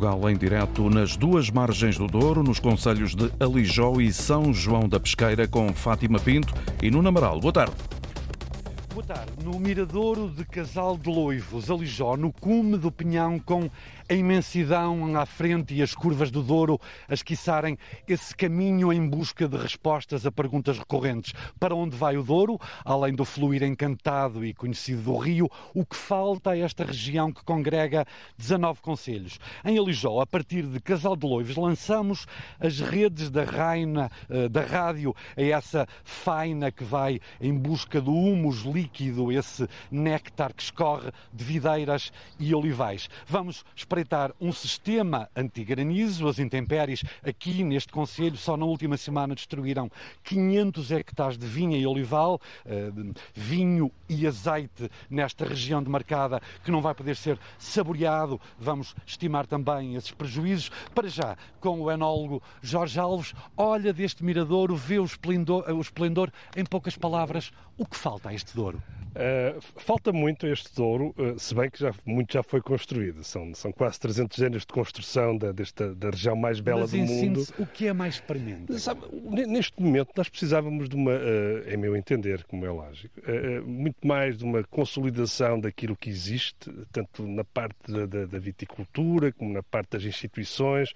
[0.00, 4.88] Portugal em direto nas duas margens do Douro, nos concelhos de Alijó e São João
[4.88, 7.38] da Pesqueira, com Fátima Pinto e Nuno Amaral.
[7.38, 7.74] Boa tarde.
[8.94, 9.30] Boa tarde.
[9.44, 13.68] No Miradouro de Casal de Loivos, Alijó, no cume do Pinhão, com
[14.10, 19.46] a imensidão à frente e as curvas do Douro a esquiçarem esse caminho em busca
[19.46, 21.32] de respostas a perguntas recorrentes.
[21.60, 22.58] Para onde vai o Douro?
[22.84, 27.44] Além do fluir encantado e conhecido do rio, o que falta a esta região que
[27.44, 28.04] congrega
[28.36, 29.38] 19 conselhos?
[29.64, 32.26] Em Alijó, a partir de Casal de Loivos, lançamos
[32.58, 38.12] as redes da Raina, eh, da rádio, a essa faina que vai em busca do
[38.12, 43.08] humus líquido, esse néctar que escorre de videiras e olivais.
[43.28, 46.26] Vamos espreitar espreitar um sistema anti-granizo.
[46.26, 49.90] As intempéries aqui neste Conselho só na última semana destruíram
[50.24, 52.90] 500 hectares de vinha e olival, eh,
[53.34, 58.40] vinho e azeite nesta região demarcada que não vai poder ser saboreado.
[58.58, 60.70] Vamos estimar também esses prejuízos.
[60.94, 66.32] Para já, com o enólogo Jorge Alves, olha deste miradouro, vê o esplendor, o esplendor
[66.56, 68.82] em poucas palavras, o que falta a este Douro?
[69.10, 73.24] Uh, falta muito este Douro, uh, se bem que já, muito já foi construído.
[73.24, 76.98] São, são quase 300 anos de construção da, desta, da região mais bela Mas do
[76.98, 77.44] mundo.
[77.58, 78.78] o que é mais premente?
[78.78, 79.02] Sabe,
[79.46, 83.20] neste momento nós precisávamos de uma, uh, em meu entender, como é lógico,
[83.66, 89.32] muito mais de uma consolidação daquilo que existe, tanto na parte da, da, da viticultura
[89.32, 90.92] como na parte das instituições,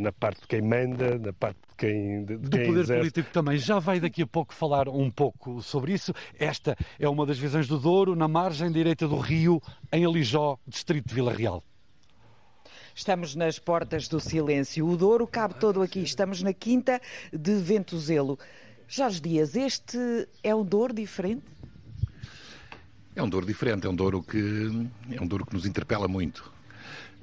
[0.00, 2.24] na parte de quem manda, na parte de quem.
[2.24, 3.00] De, do quem poder exerce.
[3.00, 3.56] político também.
[3.56, 6.12] Já vai daqui a pouco falar um pouco sobre isso.
[6.38, 9.60] Esta é uma das visões do Douro, na margem direita do Rio,
[9.92, 11.64] em Alijó, distrito de Vila Real.
[12.94, 14.86] Estamos nas portas do silêncio.
[14.86, 16.00] O Douro cabe todo aqui.
[16.00, 17.00] Estamos na quinta
[17.32, 18.38] de Ventuzelo.
[18.88, 19.98] Jorge Dias, este
[20.42, 21.44] é um Douro diferente?
[23.14, 26.52] É um Douro diferente, é um Douro que, é um Douro que nos interpela muito.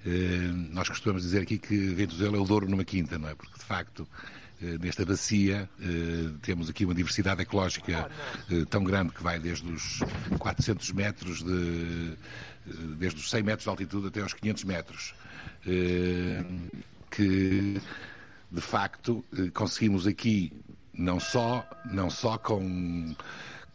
[0.06, 3.36] Uh, nós costumamos dizer aqui que Ventuzelo é o Douro numa quinta, não é?
[3.36, 4.08] Porque, de facto,
[4.62, 8.10] uh, nesta bacia uh, temos aqui uma diversidade ecológica
[8.70, 10.00] tão grande que vai desde os
[10.40, 12.14] 400 metros, de,
[12.98, 15.14] desde os 100 metros de altitude até aos 500 metros.
[17.10, 17.82] Que,
[18.52, 20.52] de facto, conseguimos aqui
[20.94, 23.16] não só, não só com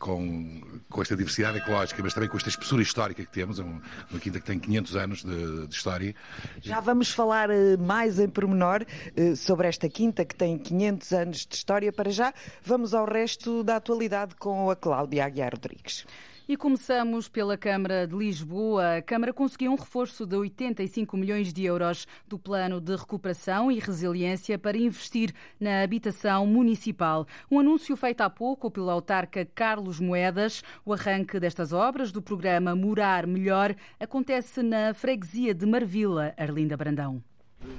[0.03, 3.81] com, com esta diversidade ecológica, mas também com esta espessura histórica que temos, uma,
[4.11, 6.13] uma quinta que tem 500 anos de, de, história.
[6.61, 8.85] Já vamos falar eh, mais em pormenor
[9.15, 11.93] eh, sobre esta quinta que tem 500 anos de história.
[11.93, 12.35] Para já,
[12.65, 16.05] vamos ao resto da atualidade com a Cláudia Aguiar Rodrigues.
[16.49, 18.97] E começamos pela Câmara de Lisboa.
[18.97, 23.79] A Câmara conseguiu um reforço de 85 milhões de euros do Plano de Recuperação e
[23.79, 27.29] Resiliência para investir na habitação municipal.
[27.49, 30.65] Um anúncio feito há pouco pelo autarca Carlos Moedas.
[30.85, 37.23] O arranque destas obras do programa Morar Melhor acontece na freguesia de Marvila, Arlinda Brandão.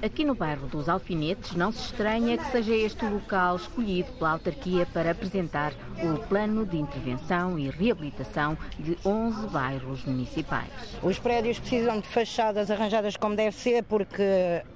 [0.01, 4.31] Aqui no bairro dos Alfinetes, não se estranha que seja este o local escolhido pela
[4.31, 10.69] autarquia para apresentar o plano de intervenção e reabilitação de 11 bairros municipais.
[11.01, 14.23] Os prédios precisam de fachadas arranjadas como deve ser, porque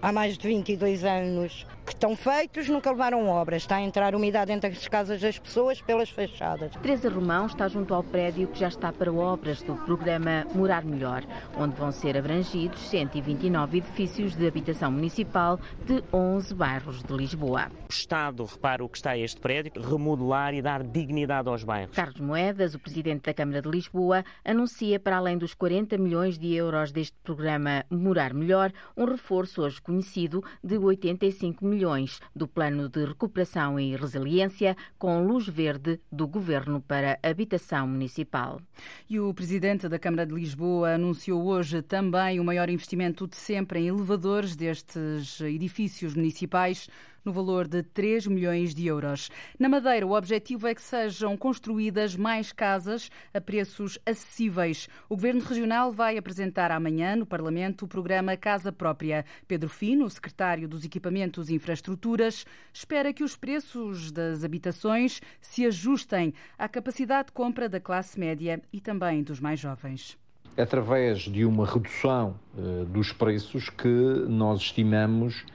[0.01, 3.62] há mais de 22 anos que estão feitos, nunca levaram obras.
[3.62, 6.75] Está a entrar umidade dentro das casas das pessoas pelas fachadas.
[6.81, 11.24] Teresa Romão está junto ao prédio que já está para obras do programa Morar Melhor,
[11.58, 17.72] onde vão ser abrangidos 129 edifícios de habitação municipal de 11 bairros de Lisboa.
[17.90, 21.96] O Estado, repara o que está este prédio, remodelar e dar dignidade aos bairros.
[21.96, 26.54] Carlos Moedas, o Presidente da Câmara de Lisboa, anuncia para além dos 40 milhões de
[26.54, 32.89] euros deste programa Morar Melhor, um reforço hoje conhecido de 85 milhões milhões do Plano
[32.89, 38.59] de Recuperação e Resiliência, com luz verde do Governo para Habitação Municipal.
[39.07, 43.79] E o Presidente da Câmara de Lisboa anunciou hoje também o maior investimento de sempre
[43.79, 46.89] em elevadores destes edifícios municipais
[47.27, 49.29] no valor de 3 milhões de euros.
[49.59, 54.88] Na Madeira, o objetivo é que sejam construídas mais casas a preços acessíveis.
[55.09, 59.25] O Governo Regional vai apresentar amanhã no Parlamento o programa Casa Própria.
[59.45, 66.33] Pedro Fino, secretário dos Equipamentos e Infraestruturas, espera que os preços das habitações se ajustem
[66.57, 70.18] à capacidade de compra da classe média e também dos mais jovens
[70.57, 73.88] através de uma redução uh, dos preços que
[74.27, 75.45] nós estimamos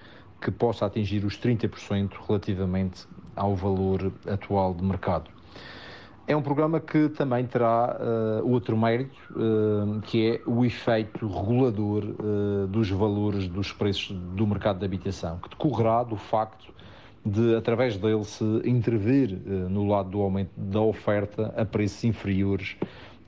[0.42, 3.06] que possa atingir os 30% relativamente
[3.36, 5.30] ao valor atual de mercado.
[6.26, 12.04] É um programa que também terá uh, outro mérito, uh, que é o efeito regulador
[12.04, 16.72] uh, dos valores dos preços do mercado de habitação, que decorrerá do facto
[17.24, 19.30] de, através dele, se intervir
[19.68, 22.76] no lado do aumento da oferta a preços inferiores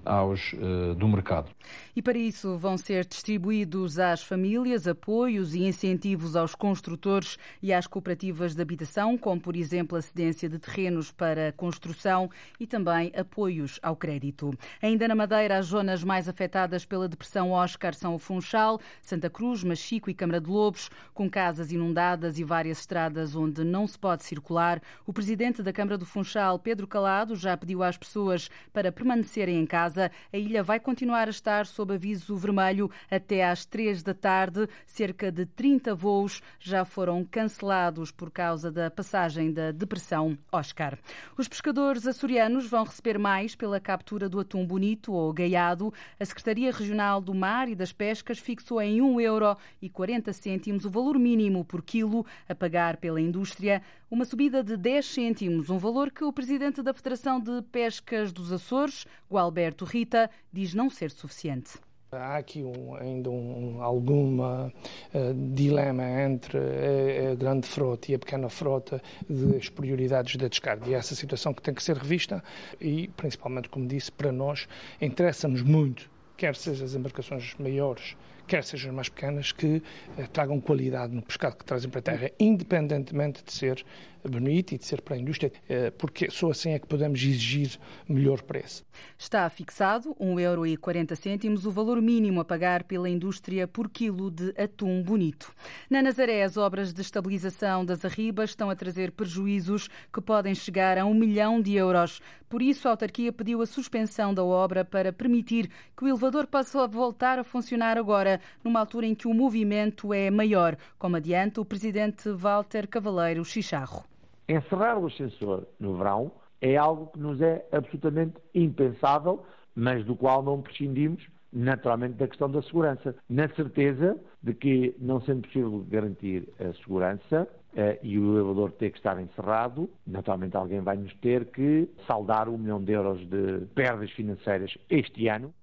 [0.05, 0.52] aos
[0.96, 1.49] do mercado.
[1.96, 7.87] E para isso vão ser distribuídos às famílias apoios e incentivos aos construtores e às
[7.87, 13.79] cooperativas de habitação, como por exemplo a cedência de terrenos para construção e também apoios
[13.81, 14.52] ao crédito.
[14.82, 19.62] Ainda na Madeira, as zonas mais afetadas pela depressão Oscar são o Funchal, Santa Cruz,
[19.62, 24.25] Machico e Câmara de Lobos, com casas inundadas e várias estradas onde não se pode
[24.25, 24.82] circular.
[25.06, 29.67] O presidente da Câmara do Funchal, Pedro Calado, já pediu às pessoas para permanecerem em
[29.67, 30.11] casa.
[30.32, 34.69] A ilha vai continuar a estar sob aviso vermelho até às três da tarde.
[34.87, 40.99] Cerca de 30 voos já foram cancelados por causa da passagem da depressão Oscar.
[41.37, 45.93] Os pescadores açorianos vão receber mais pela captura do atum bonito ou gaiado.
[46.19, 50.85] A Secretaria Regional do Mar e das Pescas fixou em 1,40 euro e 40 cêntimos
[50.85, 55.79] o valor mínimo por quilo a pagar pela indústria, uma subida de 10 cêntimos, um
[55.79, 60.89] valor que o presidente da Federação de Pescas dos Açores, o Alberto Rita, diz não
[60.89, 61.74] ser suficiente.
[62.16, 64.72] Há aqui um, ainda um, alguma
[65.12, 70.88] uh, dilema entre a, a, grande frota e a pequena frota das prioridades da descarga.
[70.88, 72.43] E é essa situação que tem que ser revista
[72.81, 74.69] e, principalmente, como disse, para nós
[75.00, 78.16] interessa-nos muito, quer sejam as embarcações maiores,
[78.46, 79.82] quer sejam mais pequenas, que
[80.19, 83.84] uh, tragam qualidade no pescado que trazem para a terra, independentemente de ser
[84.29, 87.79] bonito e de ser para a indústria, uh, porque só assim é que podemos exigir
[88.09, 88.85] melhor preço.
[89.19, 95.53] Está fixado 1,40€ o valor mínimo a pagar pela indústria por quilo de atum bonito.
[95.88, 100.99] Na Nazaré, as obras de estabilização das arribas estão a trazer prejuízos que podem chegar
[100.99, 102.21] a um milhão de euros.
[102.49, 106.87] Por isso, a autarquia pediu a suspensão da obra para permitir que o elevador possa
[106.87, 111.65] voltar a funcionar agora, numa altura em que o movimento é maior, como adianta o
[111.65, 114.13] presidente Walter Cavaleiro Chicharro.
[114.49, 119.44] Encerrar o ascensor no verão é algo que nos é absolutamente impensável,
[119.75, 125.20] mas do qual não prescindimos naturalmente da questão da segurança, na certeza de que, não
[125.20, 130.81] sendo possível garantir a segurança eh, e o elevador ter que estar encerrado, naturalmente alguém
[130.81, 135.55] vai nos ter que saldar um milhão de euros de perdas financeiras este ano.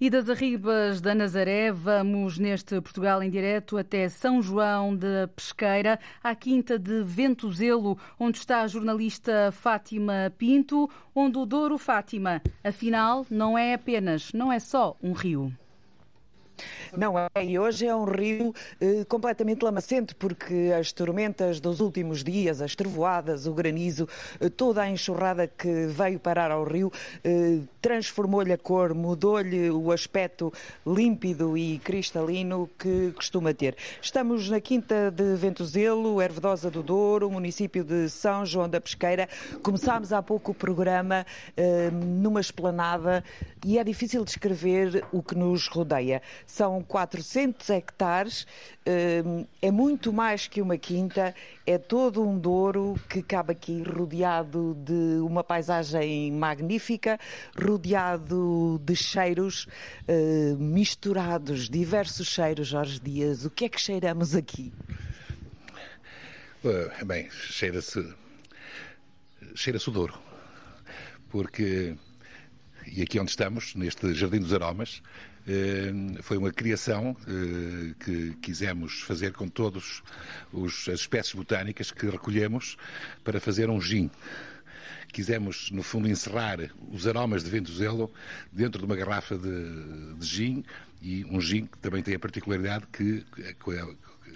[0.00, 5.98] E das Arribas da Nazaré, vamos neste Portugal em direto até São João da Pesqueira,
[6.22, 13.24] à Quinta de Ventuzelo, onde está a jornalista Fátima Pinto, onde o Douro Fátima, afinal,
[13.30, 15.52] não é apenas, não é só um rio.
[16.96, 22.22] Não é, e hoje é um rio eh, completamente lamacento, porque as tormentas dos últimos
[22.22, 24.08] dias, as trevoadas, o granizo,
[24.40, 26.92] eh, toda a enxurrada que veio parar ao rio,
[27.24, 30.52] eh, transformou-lhe a cor, mudou-lhe o aspecto
[30.86, 33.76] límpido e cristalino que costuma ter.
[34.00, 39.28] Estamos na Quinta de Ventuzelo, Ervedosa do Douro, município de São João da Pesqueira.
[39.62, 41.26] Começámos há pouco o programa
[41.56, 43.24] eh, numa esplanada
[43.64, 46.22] e é difícil descrever o que nos rodeia.
[46.52, 48.46] São 400 hectares,
[49.24, 51.34] hum, é muito mais que uma quinta,
[51.66, 57.18] é todo um Douro que cabe aqui rodeado de uma paisagem magnífica,
[57.58, 59.66] rodeado de cheiros
[60.06, 63.46] hum, misturados, diversos cheiros, Jorge Dias.
[63.46, 64.70] O que é que cheiramos aqui?
[67.06, 68.14] Bem, cheira-se
[69.54, 70.18] cheira-se o Douro,
[71.30, 71.96] porque
[72.86, 75.31] e aqui onde estamos, neste Jardim dos Aromas, eh,
[76.22, 80.02] foi uma criação eh, que quisemos fazer com todas
[80.54, 82.76] as espécies botânicas que recolhemos
[83.24, 84.10] para fazer um gin.
[85.12, 86.58] Quisemos, no fundo, encerrar
[86.90, 88.10] os aromas de Ventuzelo
[88.50, 90.64] dentro de uma garrafa de, de gin
[91.02, 93.24] e um gin que também tem a particularidade que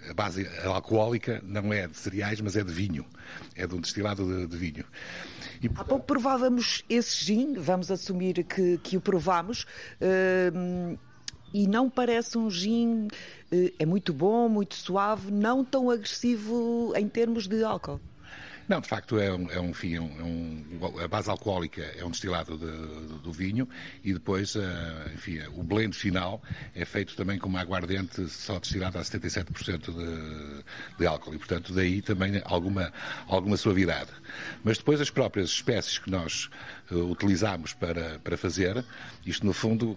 [0.08, 3.04] a base alcoólica não é de cereais, mas é de vinho.
[3.54, 4.84] É de um destilado de, de vinho.
[5.62, 5.70] E...
[5.75, 9.66] Há pouco provávamos esse gin, vamos assumir que, que o provamos,
[10.00, 10.98] uh,
[11.52, 17.08] e não parece um gin, uh, é muito bom, muito suave, não tão agressivo em
[17.08, 18.00] termos de álcool.
[18.68, 20.64] Não, de facto, é um, é um, enfim, é um,
[21.02, 23.68] a base alcoólica é um destilado de, de, do vinho
[24.02, 24.61] e depois, uh,
[25.14, 26.42] enfim, o blend final
[26.75, 30.64] é feito também com uma aguardente só destilada a 77% de,
[30.99, 32.92] de álcool e, portanto, daí também alguma,
[33.28, 34.11] alguma suavidade.
[34.64, 36.50] Mas depois as próprias espécies que nós
[36.90, 38.85] uh, utilizamos para, para fazer,
[39.25, 39.96] isto no fundo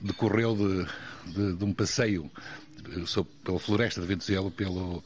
[0.00, 2.30] decorreu de, de, de um passeio
[2.86, 5.02] eh, pela floresta de Ventuzelo, pelo,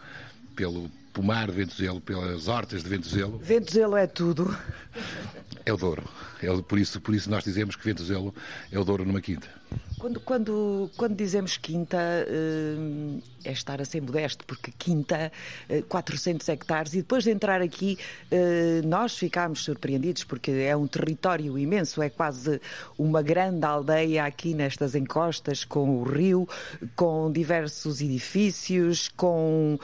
[0.54, 3.38] pelo pomar de Ventuzelo, pelas hortas de Ventuzelo.
[3.38, 4.56] Ventuzelo é tudo.
[5.64, 6.02] É o Douro.
[6.42, 8.35] É, por, isso, por isso nós dizemos que Ventuzelo
[8.71, 9.49] é o Douro numa quinta.
[9.99, 15.30] Quando, quando, quando dizemos quinta, eh, é estar a ser modesto, porque quinta,
[15.88, 17.97] 400 eh, hectares, e depois de entrar aqui,
[18.28, 22.61] eh, nós ficámos surpreendidos, porque é um território imenso, é quase
[22.99, 26.49] uma grande aldeia aqui nestas encostas, com o rio,
[26.97, 29.78] com diversos edifícios, com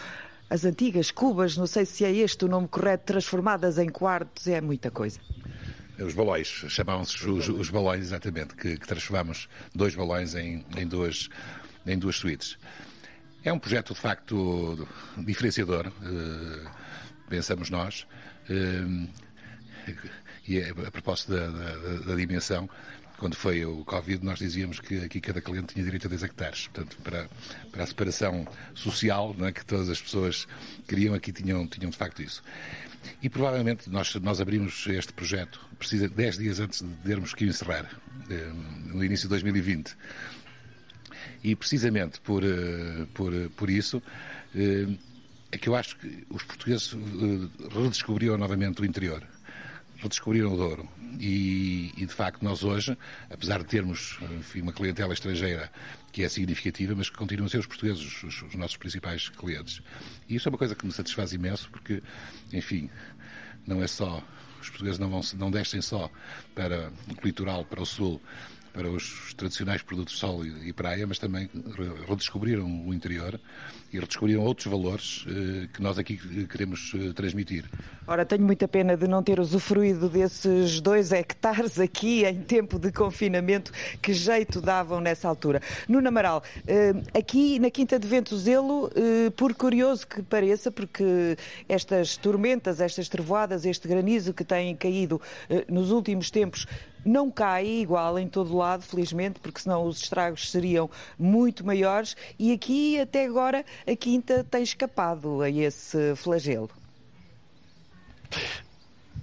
[0.50, 4.60] as antigas cubas, não sei se é este o nome correto, transformadas em quartos, é
[4.60, 5.20] muita coisa.
[5.98, 11.28] Os balões, chamavam-se os, os, balões, exatamente, que, que transformamos dois balões em, em, duas,
[11.84, 12.56] em duas suítes.
[13.42, 14.88] É um projeto, de facto,
[15.18, 16.70] diferenciador, uh,
[17.28, 18.06] pensamos nós,
[18.48, 19.08] uh,
[20.46, 22.68] e é, a propósito da, da, da, dimensão,
[23.18, 26.68] quando foi o Covid, nós dizíamos que aqui cada cliente tinha direito a 10 hectares.
[26.68, 27.28] Portanto, para,
[27.70, 30.46] para a separação social é, que todas as pessoas
[30.86, 32.42] queriam, aqui tinham, tinham de facto isso.
[33.22, 37.88] E provavelmente nós, nós abrimos este projeto precisa 10 dias antes de termos que encerrar,
[38.30, 38.52] eh,
[38.86, 39.96] no início de 2020.
[41.42, 44.02] E precisamente por, eh, por, por isso
[44.54, 44.86] eh,
[45.50, 46.94] é que eu acho que os portugueses
[47.72, 49.26] redescobriram novamente o interior,
[49.98, 50.88] redescobriram o Douro.
[51.20, 52.96] E, e, de facto nós hoje,
[53.28, 55.70] apesar de termos enfim, uma clientela estrangeira
[56.12, 59.82] que é significativa, mas que continuam a ser os portugueses os, os, nossos principais clientes.
[60.28, 62.02] E isso é uma coisa que me satisfaz imenso, porque,
[62.52, 62.88] enfim,
[63.66, 64.22] não é só
[64.60, 66.10] os portugueses não, vão, não descem só
[66.54, 68.20] para o litoral, para o sul,
[68.78, 71.50] para os tradicionais produtos sol e praia, mas também
[72.08, 73.40] redescobriram o interior
[73.92, 77.64] e redescobriram outros valores eh, que nós aqui queremos eh, transmitir.
[78.06, 82.92] Ora, tenho muita pena de não ter usufruído desses dois hectares aqui em tempo de
[82.92, 83.72] confinamento.
[84.00, 85.60] Que jeito davam nessa altura.
[85.88, 88.90] Nuno Amaral, eh, aqui na Quinta de Ventozelo,
[89.36, 91.36] por curioso que pareça, porque
[91.68, 95.20] estas tormentas, estas trevoadas, este granizo que tem caído
[95.68, 96.66] nos últimos tempos
[97.08, 102.52] não cai igual em todo lado, felizmente, porque senão os estragos seriam muito maiores e
[102.52, 106.70] aqui até agora a Quinta tem escapado a esse flagelo.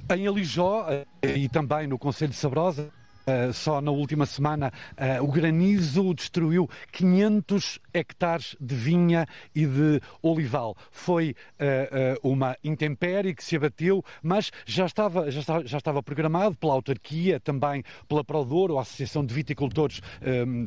[0.10, 1.06] Em Alijó eh,
[1.38, 2.92] e também no Conselho de Sabrosa,
[3.26, 10.00] Uh, só na última semana uh, o granizo destruiu 500 hectares de vinha e de
[10.22, 10.78] olival.
[10.92, 16.74] Foi uh, uma intempérie que se abateu, mas já estava, já, já estava programado pela
[16.74, 20.66] autarquia, também pela Prodouro, a Associação de Viticultores ehm,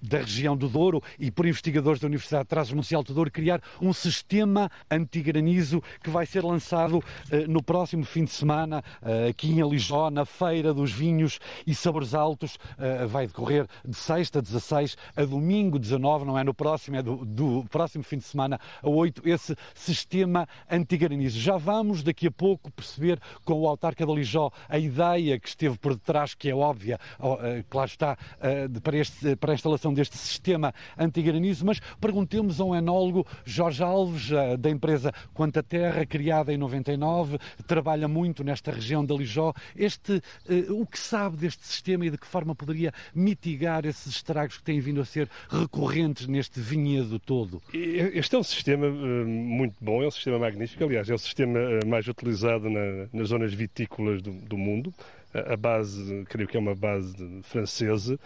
[0.00, 3.92] da região do Douro e por investigadores da Universidade de Trás-Mundial do Douro, criar um
[3.92, 7.02] sistema antigranizo que vai ser lançado
[7.48, 8.82] no próximo fim de semana
[9.28, 14.40] aqui em Alijó, na Feira dos Vinhos e Sabores Altos uh, vai decorrer de sexta,
[14.40, 18.60] 16 a domingo, 19, não é no próximo, é do, do próximo fim de semana
[18.82, 21.38] a 8, esse sistema antigranizo.
[21.38, 25.78] Já vamos daqui a pouco perceber com o autarca de Lijó a ideia que esteve
[25.78, 30.16] por detrás, que é óbvia, uh, claro está, uh, para, este, para a instalação deste
[30.16, 36.56] sistema antigranizo, mas perguntemos a um enólogo, Jorge Alves, da empresa Quanta Terra, criada em
[36.56, 39.52] 99, trabalha muito nesta região de Lijó.
[39.76, 40.22] Este,
[40.70, 44.80] o que sabe deste sistema e de que forma poderia mitigar esses estragos que têm
[44.80, 47.60] vindo a ser recorrentes neste vinhedo todo?
[47.72, 50.84] Este é um sistema eh, muito bom, é um sistema magnífico.
[50.84, 54.92] Aliás, é o sistema eh, mais utilizado na, nas zonas vitícolas do, do mundo
[55.34, 58.18] a base, creio que é uma base francesa,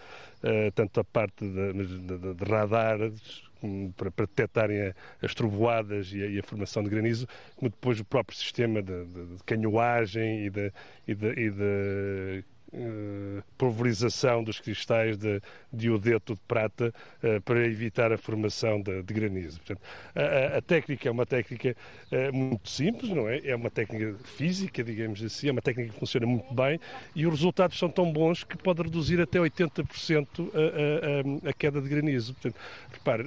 [0.43, 3.47] eh, tanto a parte de, de, de radares
[3.97, 4.93] para, para detectarem
[5.23, 9.05] as trovoadas e a, e a, formação de granizo, como depois o próprio sistema de,
[9.05, 12.45] de, canhoagem e de
[12.76, 15.40] uh, pulverização dos cristais de
[15.73, 16.92] diodeto de prata
[17.23, 19.59] uh, para evitar a formação de, de granizo.
[19.61, 19.80] Portanto,
[20.14, 21.76] a, a, técnica é uma técnica
[22.12, 23.40] uh, muito simples, não é?
[23.45, 26.78] É uma técnica física, digamos assim, é uma técnica que funciona muito bem
[27.14, 31.80] e os resultados são tão bons que pode reduzir até 80% a, a, a, queda
[31.80, 32.35] de granizo.
[32.35, 32.56] Portanto,
[32.92, 33.25] repare,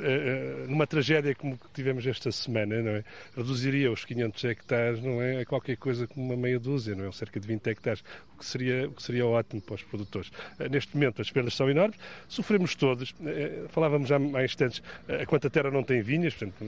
[0.68, 3.04] numa tragédia como que tivemos esta semana, não é?
[3.36, 5.42] Reduziria os 500 hectares, não é?
[5.42, 7.12] A qualquer coisa como uma meia dúzia, não é?
[7.12, 8.04] Cerca de 20 hectares,
[8.36, 10.32] o que seria, o que seria ótimo para os produtores.
[10.60, 13.14] Eh, neste momento as perdas são enormes, sofremos todos.
[13.26, 16.66] Eh, falávamos já há instantes, eh, a quanta terra não tem vinhas, portanto,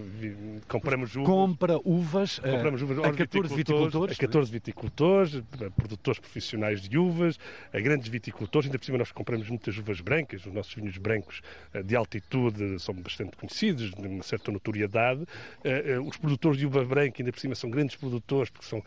[0.68, 1.28] compramos uvas.
[1.28, 4.18] Compra uvas, compramos uvas a 14 viticultores.
[4.18, 5.44] A 14 viticultores,
[5.76, 7.38] produtores profissionais de uvas,
[7.74, 11.42] a grandes viticultores, ainda por cima nós compramos muitas uvas brancas, os nossos vinhos brancos
[11.86, 15.26] de altitude são bastante conhecidos, de uma certa notoriedade.
[16.06, 18.84] Os produtores de uva branca, ainda por cima, são grandes produtores, porque são,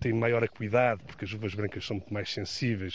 [0.00, 2.93] têm maior acuidade, porque as uvas brancas são muito mais sensíveis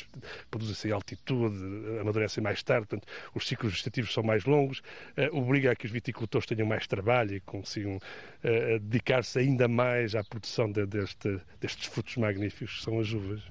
[0.50, 1.58] produzem-se em altitude,
[2.00, 4.80] amadurecem mais tarde, portanto, os ciclos vegetativos são mais longos,
[5.18, 8.00] uh, obriga a que os viticultores tenham mais trabalho e consigam
[8.44, 13.42] uh, dedicar-se ainda mais à produção de, deste, destes frutos magníficos que são as uvas.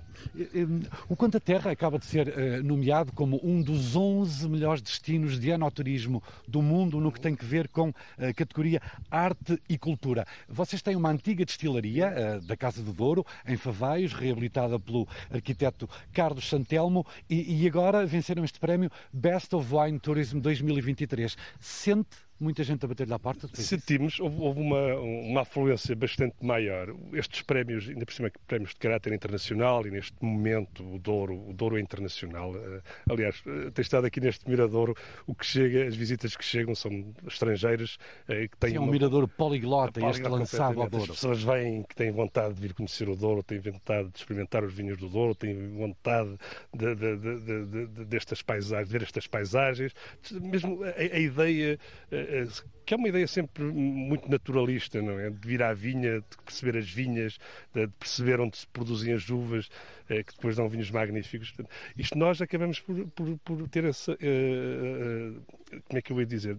[1.08, 5.52] O Conta Terra acaba de ser eh, nomeado como um dos 11 melhores destinos de
[5.52, 8.80] anoturismo do mundo no que tem que ver com a categoria
[9.10, 10.26] arte e cultura.
[10.48, 15.88] Vocês têm uma antiga destilaria eh, da Casa do Douro, em Favaios, reabilitada pelo arquiteto
[16.12, 21.36] Carlos Santelmo, e, e agora venceram este prémio Best of Wine Tourism 2023.
[21.60, 23.48] Sente muita gente a bater-lhe à porta?
[23.54, 26.94] Sentimos, houve, houve, uma, uma afluência bastante maior.
[27.12, 31.52] Estes prémios, ainda por cima, prémios de caráter internacional e neste momento o Douro, o
[31.52, 32.54] Douro é internacional.
[32.56, 32.80] Eh,
[33.10, 37.14] aliás, eh, tem estado aqui neste Miradouro, o que chega, as visitas que chegam são
[37.26, 37.98] estrangeiras.
[38.28, 41.12] Eh, que têm Sim, é um uma, Miradouro poliglota, este lançado ao Douro.
[41.12, 44.64] As pessoas vêm que têm vontade de vir conhecer o Douro, têm vontade de experimentar
[44.64, 46.36] os vinhos do Douro, têm vontade
[46.74, 49.92] de, de, de, destas paisagens, de ver estas paisagens.
[50.40, 51.78] Mesmo a, a ideia
[52.84, 55.28] que é uma ideia sempre muito naturalista, não é?
[55.28, 57.38] De vir à vinha, de perceber as vinhas,
[57.74, 59.68] de perceber onde se produzem as uvas,
[60.08, 61.54] eh, que depois dão vinhos magníficos.
[61.96, 64.12] Isto nós acabamos por, por, por ter essa.
[64.12, 65.42] Uh,
[65.86, 66.56] como é que eu ia dizer?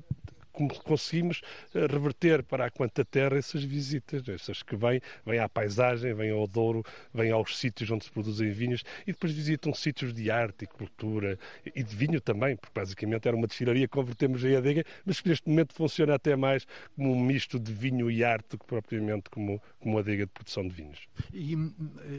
[0.51, 1.41] Conseguimos
[1.74, 6.32] eh, reverter para a Quanta Terra essas visitas, essas que vêm, vêm à paisagem, vêm
[6.32, 10.63] ao Douro, vêm aos sítios onde se produzem vinhos e depois visitam sítios de arte
[10.63, 11.38] e cultura
[11.75, 15.29] e de vinho também, porque basicamente era uma destilaria que convertemos em adega, mas que
[15.29, 16.65] neste momento funciona até mais
[16.96, 20.74] como um misto de vinho e arte que propriamente como, como adega de produção de
[20.74, 21.08] vinhos.
[21.34, 21.74] E hum,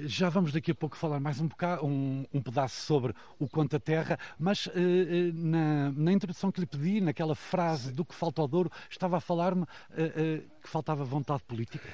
[0.05, 3.79] já vamos daqui a pouco falar mais um, bocado, um, um pedaço sobre o Quanta
[3.79, 4.71] Terra, mas uh,
[5.35, 9.21] na, na introdução que lhe pedi, naquela frase do que falta ao Douro, estava a
[9.21, 11.89] falar-me uh, uh, que faltava vontade política?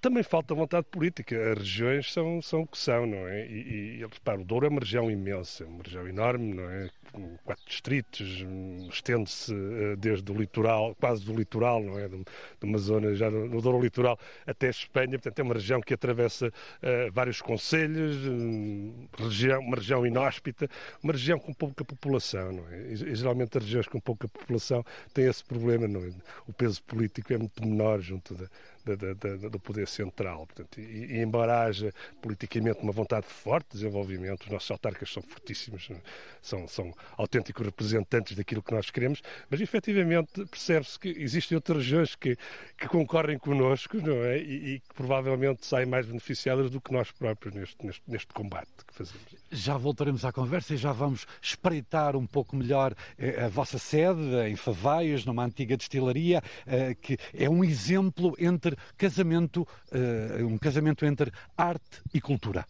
[0.00, 1.52] Também falta vontade política.
[1.52, 3.46] As regiões são, são o que são, não é?
[3.46, 6.88] E, e repara, o Douro é uma região imensa, uma região enorme, não é?
[7.44, 8.44] quatro distritos,
[8.90, 12.08] estende-se eh, desde o litoral, quase do litoral, não é?
[12.08, 12.24] De,
[12.62, 17.12] uma zona já no, Douro Litoral até Espanha, portanto é uma região que atravessa uh,
[17.12, 20.68] vários conselhos, um, região, uma região inóspita,
[21.02, 22.92] uma região com pouca população, não é?
[22.92, 26.10] E, geralmente as regiões com pouca população têm esse problema, não é?
[26.46, 28.48] O peso político é muito menor junto da
[28.94, 30.46] da, da, do poder central.
[30.46, 35.88] Portanto, e, e, haja politicamente uma vontade forte de desenvolvimento, os nossos autarcas são fortíssimos,
[36.40, 42.14] são, são autênticos representantes daquilo que nós queremos, mas efetivamente percebe-se que existem outras regiões
[42.14, 42.36] que,
[42.78, 44.38] que concorrem connosco não é?
[44.38, 48.84] e, e que provavelmente saem mais beneficiadas do que nós próprios neste, neste, neste combate
[48.86, 49.26] que fazemos.
[49.56, 54.20] Já voltaremos à conversa e já vamos espreitar um pouco melhor eh, a vossa sede
[54.46, 61.06] em Favaias, numa antiga destilaria, eh, que é um exemplo entre casamento, uh, um casamento
[61.06, 62.66] entre arte e cultura.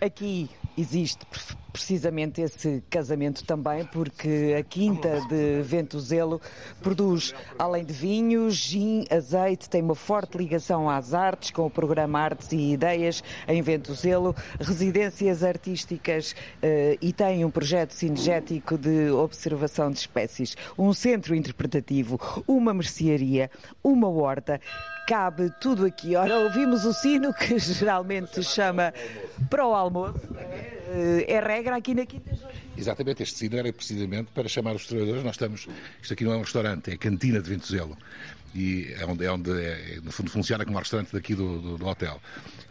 [0.00, 1.26] Aqui existe
[1.70, 6.40] precisamente esse casamento também, porque a Quinta de Ventuzelo
[6.80, 12.18] produz, além de vinhos, gin, azeite, tem uma forte ligação às artes, com o programa
[12.18, 19.90] Artes e Ideias em Ventuzelo, residências artísticas eh, e tem um projeto sinergético de observação
[19.90, 23.50] de espécies, um centro interpretativo, uma mercearia,
[23.84, 24.60] uma horta
[25.10, 26.14] cabe tudo aqui.
[26.14, 28.94] Ora, ouvimos o sino que geralmente chama
[29.48, 29.89] para o almoço.
[30.88, 32.30] É, é regra aqui na Quinta
[32.76, 35.24] Exatamente, este sino era precisamente para chamar os trabalhadores.
[35.24, 35.68] Nós estamos,
[36.00, 37.96] isto aqui não é um restaurante, é cantina de Ventuzelo.
[38.54, 41.78] E é onde, é onde é, no fundo, funciona como um restaurante daqui do, do,
[41.78, 42.20] do, hotel.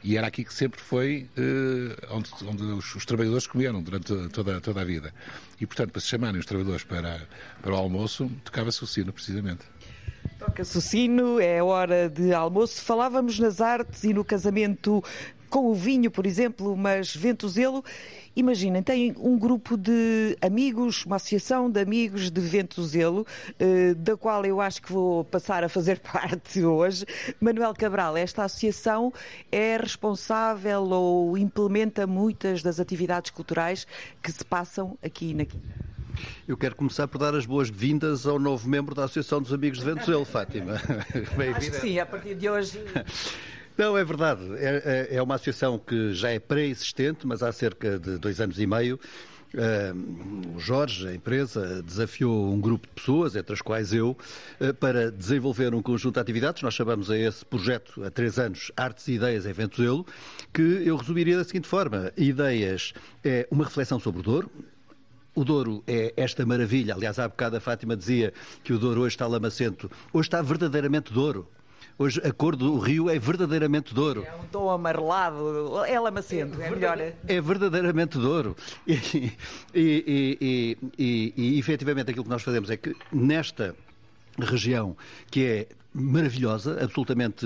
[0.04, 4.60] E era aqui que sempre foi eh, onde, onde os, os, trabalhadores comeram durante toda,
[4.60, 5.14] toda a vida.
[5.60, 7.22] E, portanto, para se chamarem os trabalhadores para,
[7.62, 9.64] para o almoço, tocava-se o sino, precisamente.
[10.38, 12.82] Toca-se o sino, é hora de almoço.
[12.82, 15.02] Falávamos nas artes e no casamento
[15.50, 17.84] com o vinho, por exemplo, mas Ventuzelo,
[18.36, 23.26] imaginem, tem um grupo de amigos, uma associação de amigos de Ventuzelo,
[23.60, 27.06] eh, da qual eu acho que vou passar a fazer parte hoje.
[27.40, 29.12] Manuel Cabral, esta associação
[29.52, 33.88] é responsável ou implementa muitas das atividades culturais
[34.22, 35.90] que se passam aqui na Quinta.
[36.48, 39.86] Eu quero começar por dar as boas-vindas ao novo membro da Associação dos Amigos de
[39.86, 40.74] Venezuela, Fátima.
[41.56, 42.80] Acho que sim, a partir de hoje.
[43.80, 44.42] Não, é verdade.
[44.58, 48.60] É, é, é uma associação que já é pré-existente, mas há cerca de dois anos
[48.60, 49.00] e meio
[49.52, 54.16] Uh, o Jorge, a empresa, desafiou um grupo de pessoas, entre as quais eu,
[54.62, 56.62] uh, para desenvolver um conjunto de atividades.
[56.62, 60.06] Nós chamamos a esse projeto, há três anos, Artes e Ideias em Ventuzelo,
[60.54, 62.12] que eu resumiria da seguinte forma.
[62.16, 64.52] Ideias é uma reflexão sobre o Douro,
[65.34, 66.94] o Douro é esta maravilha.
[66.94, 68.32] Aliás, há bocado a Fátima dizia
[68.64, 69.90] que o Douro hoje está lamacento.
[70.14, 71.48] Hoje está verdadeiramente Douro.
[71.98, 74.24] Hoje a cor do rio é verdadeiramente Douro.
[74.26, 76.98] É um tom amarelado, é lamacento, é melhor.
[77.28, 78.56] É verdadeiramente Douro.
[78.88, 79.32] E,
[79.76, 83.76] e, e, e, e, e efetivamente aquilo que nós fazemos é que nesta
[84.38, 84.96] região
[85.30, 87.46] que é maravilhosa, absolutamente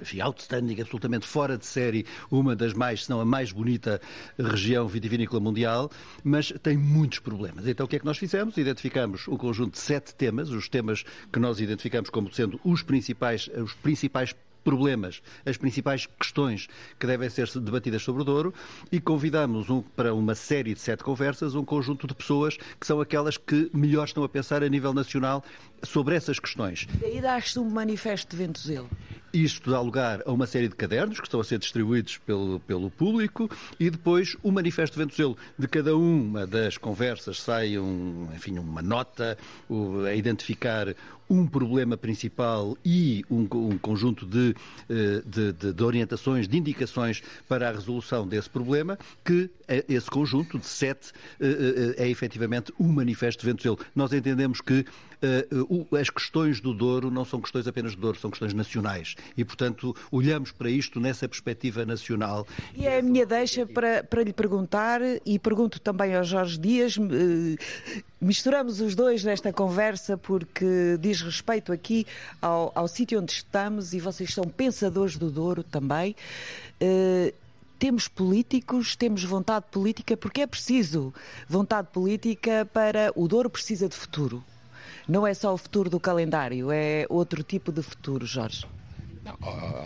[0.00, 4.00] enfim, outstanding, absolutamente fora de série, uma das mais, se não a mais bonita
[4.38, 5.90] região vitivinícola mundial,
[6.24, 7.66] mas tem muitos problemas.
[7.66, 8.56] Então o que é que nós fizemos?
[8.56, 13.48] Identificamos um conjunto de sete temas, os temas que nós identificamos como sendo os principais,
[13.48, 14.34] os principais
[14.68, 18.52] problemas, as principais questões que devem ser debatidas sobre o Douro
[18.92, 23.00] e convidamos um, para uma série de sete conversas um conjunto de pessoas que são
[23.00, 25.42] aquelas que melhor estão a pensar a nível nacional
[25.82, 26.86] sobre essas questões.
[27.00, 28.88] E aí dás-te um manifesto de Ventuzelo.
[29.32, 32.90] Isto dá lugar a uma série de cadernos que estão a ser distribuídos pelo, pelo
[32.90, 35.36] público e depois o Manifesto de Ventuzelo.
[35.58, 39.36] De cada uma das conversas sai um, enfim, uma nota
[40.08, 40.94] a identificar
[41.28, 44.54] um problema principal e um, um conjunto de,
[44.88, 50.10] eh, de, de, de, orientações, de indicações para a resolução desse problema, que é, esse
[50.10, 53.78] conjunto de sete eh, eh, é efetivamente o Manifesto de Ventuzelo.
[53.94, 54.86] Nós entendemos que
[55.98, 59.94] as questões do Douro não são questões apenas do Douro, são questões nacionais e, portanto,
[60.10, 62.46] olhamos para isto nessa perspectiva nacional.
[62.74, 66.96] E é a minha deixa para, para lhe perguntar, e pergunto também ao Jorge Dias,
[66.96, 67.56] eh,
[68.20, 72.06] misturamos os dois nesta conversa porque diz respeito aqui
[72.40, 76.14] ao, ao sítio onde estamos e vocês são pensadores do Douro também.
[77.78, 81.14] Temos políticos, temos vontade política, porque é preciso
[81.48, 83.12] vontade política para.
[83.14, 84.42] O Douro precisa de futuro.
[85.08, 88.66] Não é só o futuro do calendário, é outro tipo de futuro, Jorge.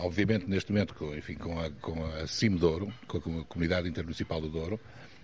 [0.01, 4.49] Obviamente, neste momento, enfim, com a, com a CIM Douro, com a Comunidade Intermunicipal do
[4.49, 4.79] Douro,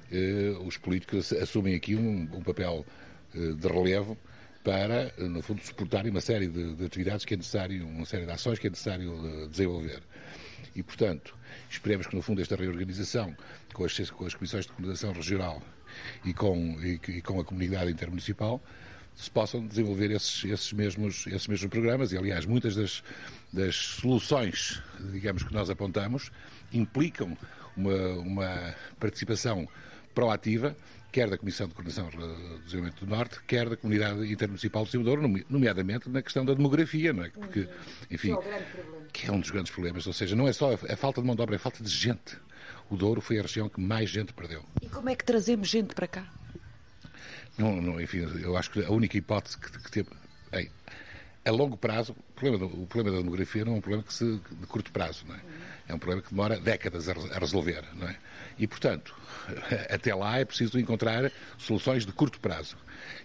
[0.09, 2.85] eh, os políticos assumem aqui um, um papel
[3.35, 4.17] eh, de relevo
[4.63, 8.31] para, no fundo, suportarem uma série de, de, atividades que é necessário, uma série de
[8.31, 10.01] ações que é necessário eh, desenvolver.
[10.75, 11.35] E, portanto,
[11.69, 13.35] esperemos que, no fundo, esta reorganização
[13.73, 15.61] com as, com as comissões de comunicação regional
[16.23, 18.61] e com, e, e com a comunidade intermunicipal
[19.19, 22.13] se possam desenvolver esses, esses, mesmos, esses mesmos programas.
[22.13, 23.03] E, aliás, muitas das,
[23.51, 26.31] das soluções, digamos, que nós apontamos,
[26.71, 27.37] implicam
[27.75, 29.67] uma, uma participação
[30.15, 30.73] proativa,
[31.11, 35.19] quer da Comissão de Coordenação do Desenvolvimento do Norte, quer da Comunidade Intermunicipal do Cimador,
[35.49, 37.29] nomeadamente na questão da demografia, não é?
[37.29, 37.67] Porque,
[38.09, 38.37] enfim,
[39.11, 40.07] que é um dos grandes problemas.
[40.07, 41.89] Ou seja, não é só a falta de mão de obra, é a falta de
[41.89, 42.37] gente.
[42.89, 44.63] O Douro foi a região que mais gente perdeu.
[44.81, 46.38] E como é que trazemos gente para cá?
[47.57, 50.09] Não, não, enfim, eu acho que a única hipótese que, que teve.
[50.51, 50.71] Ei,
[51.45, 54.13] a longo prazo, o problema, do, o problema da demografia não é um problema que
[54.13, 55.39] se, de curto prazo, não é?
[55.87, 58.15] É um problema que demora décadas a, a resolver, não é?
[58.57, 59.15] E, portanto,
[59.89, 62.77] até lá é preciso encontrar soluções de curto prazo.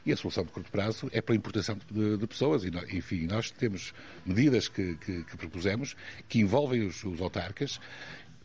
[0.06, 2.64] E a solução de curto prazo é para a importação de, de pessoas.
[2.64, 3.92] E, enfim, nós temos
[4.24, 5.96] medidas que, que, que propusemos
[6.28, 7.80] que envolvem os, os autarcas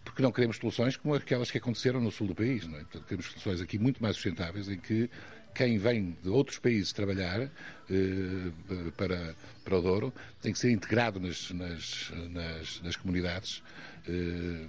[0.03, 2.65] porque não queremos soluções como aquelas que aconteceram no sul do país.
[2.65, 2.79] Não é?
[2.79, 5.09] Portanto, queremos soluções aqui muito mais sustentáveis em que
[5.53, 7.49] quem vem de outros países trabalhar eh,
[8.95, 13.62] para, para o Douro tem que ser integrado nas, nas, nas, nas comunidades,
[14.07, 14.12] eh,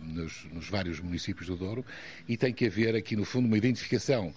[0.03, 1.85] nos, nos vários municípios do Douro,
[2.29, 4.35] e tem que haver aqui, no fundo, uma identificação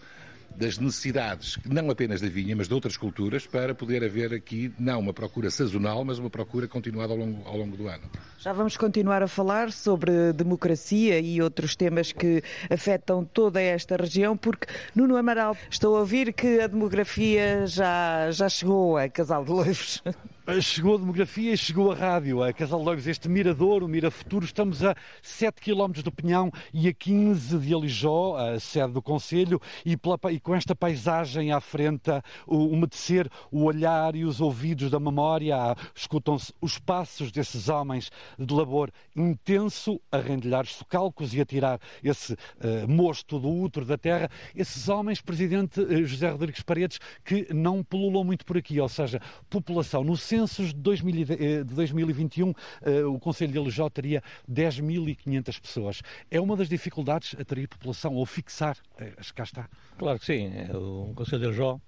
[0.55, 4.99] das necessidades, não apenas da vinha, mas de outras culturas, para poder haver aqui não
[4.99, 8.03] uma procura sazonal, mas uma procura continuada ao longo, ao longo do ano.
[8.39, 14.35] Já vamos continuar a falar sobre democracia e outros temas que afetam toda esta região,
[14.35, 19.51] porque Nuno Amaral, estou a ouvir que a demografia já, já chegou a Casal de
[19.51, 20.03] Loivos.
[20.61, 22.43] Chegou a demografia e chegou a rádio.
[22.43, 26.89] A Casal Loivos, este mirador, o Mira Futuro, estamos a 7 km do Pinhão e
[26.89, 29.97] a 15 de Alijó, a sede do Conselho, e,
[30.31, 32.11] e com esta paisagem à frente,
[32.45, 35.55] o umedecer o olhar e os ouvidos da memória,
[35.95, 42.33] escutam-se os passos desses homens de labor intenso a rendilhar socalcos e a tirar esse
[42.33, 42.37] uh,
[42.89, 44.29] mosto do útero da terra.
[44.53, 49.21] Esses homens, Presidente uh, José Rodrigues Paredes, que não pululam muito por aqui, ou seja,
[49.49, 56.01] população no censos de, 2000, de 2021, eh, o Conselho de Alijó teria 10.500 pessoas.
[56.31, 58.77] É uma das dificuldades atrair população ou fixar?
[58.97, 59.69] Eh, cá está.
[59.97, 60.49] Claro que sim.
[60.73, 61.79] O Conselho de Alijó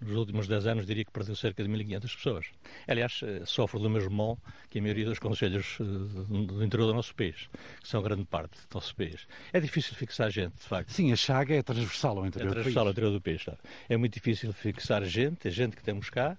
[0.00, 2.46] nos últimos 10 anos diria que perdeu cerca de 1.500 pessoas.
[2.86, 7.14] Aliás, eh, sofre do mesmo mal que a maioria dos conselhos do interior do nosso
[7.14, 7.48] país,
[7.80, 9.26] que são grande parte do nosso país.
[9.50, 10.90] É difícil fixar gente, de facto.
[10.90, 13.44] Sim, a chaga é transversal ao interior é transversal ao interior do país.
[13.88, 16.36] É muito difícil fixar gente, a gente que temos cá,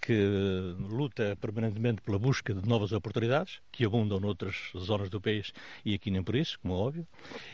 [0.00, 5.52] que luta permanentemente pela busca de novas oportunidades, que abundam noutras zonas do país
[5.84, 7.06] e aqui nem por isso, como é óbvio.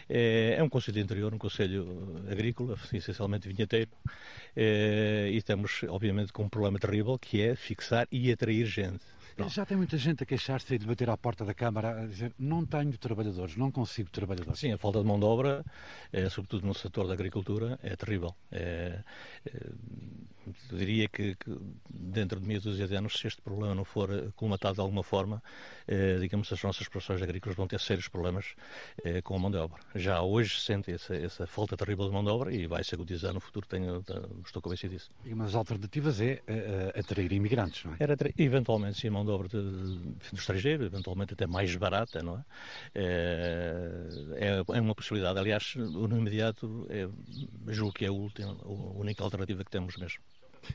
[0.09, 3.91] É, é um Conselho Interior, um Conselho Agrícola, essencialmente vinheteiro,
[4.55, 9.05] é, e estamos, obviamente, com um problema terrível que é fixar e atrair gente.
[9.37, 9.49] Não.
[9.49, 12.65] Já tem muita gente a queixar-se de bater à porta da Câmara a dizer não
[12.65, 14.61] tenho trabalhadores, não consigo trabalhadores.
[14.61, 15.65] Sim, a falta de mão de obra,
[16.13, 18.35] é, sobretudo no setor da agricultura, é terrível.
[18.53, 19.01] É,
[19.45, 19.71] é,
[20.71, 21.57] eu diria que, que,
[21.89, 25.43] dentro de meia dúzia de anos, se este problema não for colmatado de alguma forma,
[25.87, 28.55] eh, digamos, as nossas produções agrícolas vão ter sérios problemas
[29.05, 29.81] eh, com a mão de obra.
[29.95, 33.33] Já hoje sente essa, essa, falta terrível de mão de obra e vai se agudizar
[33.33, 34.05] no futuro, tenho,
[34.45, 35.11] estou convencido disso.
[35.25, 37.97] E uma das alternativas é uh, atrair imigrantes, não é?
[38.01, 42.45] Era eventualmente, sim, mão de obra de, de, estrangeiro, eventualmente até mais barata, não é?
[42.95, 45.39] É, é uma possibilidade.
[45.39, 47.09] Aliás, no imediato, é,
[47.73, 50.21] julgo que é a, última, a única alternativa que temos mesmo.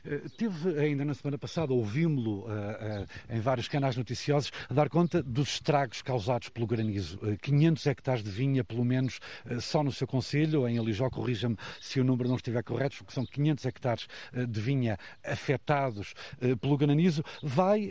[0.04, 4.88] Eh, teve ainda na semana passada, ouvimos-lo uh, uh, em vários canais noticiosos, a dar
[4.88, 7.18] conta dos estragos causados pelo granizo.
[7.22, 9.20] Uh, 500 hectares de vinha, pelo menos,
[9.60, 13.24] só no seu Conselho, em Alijó, corrija-me se o número não estiver correto, porque são
[13.24, 14.06] 500 hectares
[14.48, 16.14] de vinha afetados
[16.60, 17.22] pelo granizo.
[17.42, 17.90] Vai,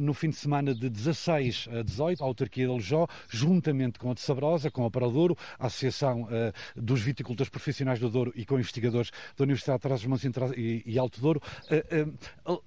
[0.00, 4.14] no fim de semana de 16 a 18, a autarquia de Alijó, juntamente com a
[4.14, 6.28] de Sabrosa, com a Paradouro, a Associação
[6.76, 10.24] dos Viticultores Profissionais do Douro e com investigadores da Universidade de Trás-os-Montes
[10.56, 11.40] e, e Alto Douro,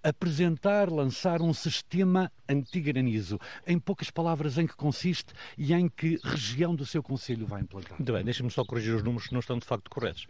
[0.04, 3.40] apresentar, lançar um sistema anti-granizo.
[3.66, 7.98] Em poucas palavras, em que consiste e em que região do seu Conselho vai implantar?
[7.98, 10.28] Muito bem, deixe-me só corrigir os números que não estão de facto corretos.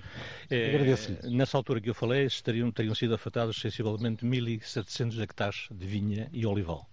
[0.49, 1.35] É, Agradeço-lhe.
[1.35, 6.45] Nessa altura que eu falei, teriam, teriam sido afetados sensivelmente 1.700 hectares de vinha e
[6.45, 6.89] olival.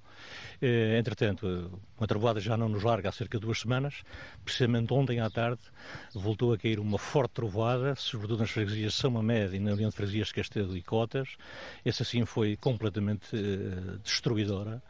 [0.60, 4.02] Eh, entretanto, uma trovoada já não nos larga há cerca de duas semanas.
[4.44, 5.60] Precisamente ontem à tarde
[6.14, 9.90] voltou a cair uma forte trovoada, sobretudo nas freguesias de São Mamed e na União
[9.90, 11.36] de Freguesias de Castelo e Cotas.
[11.84, 14.82] Essa sim foi completamente uh, destruidora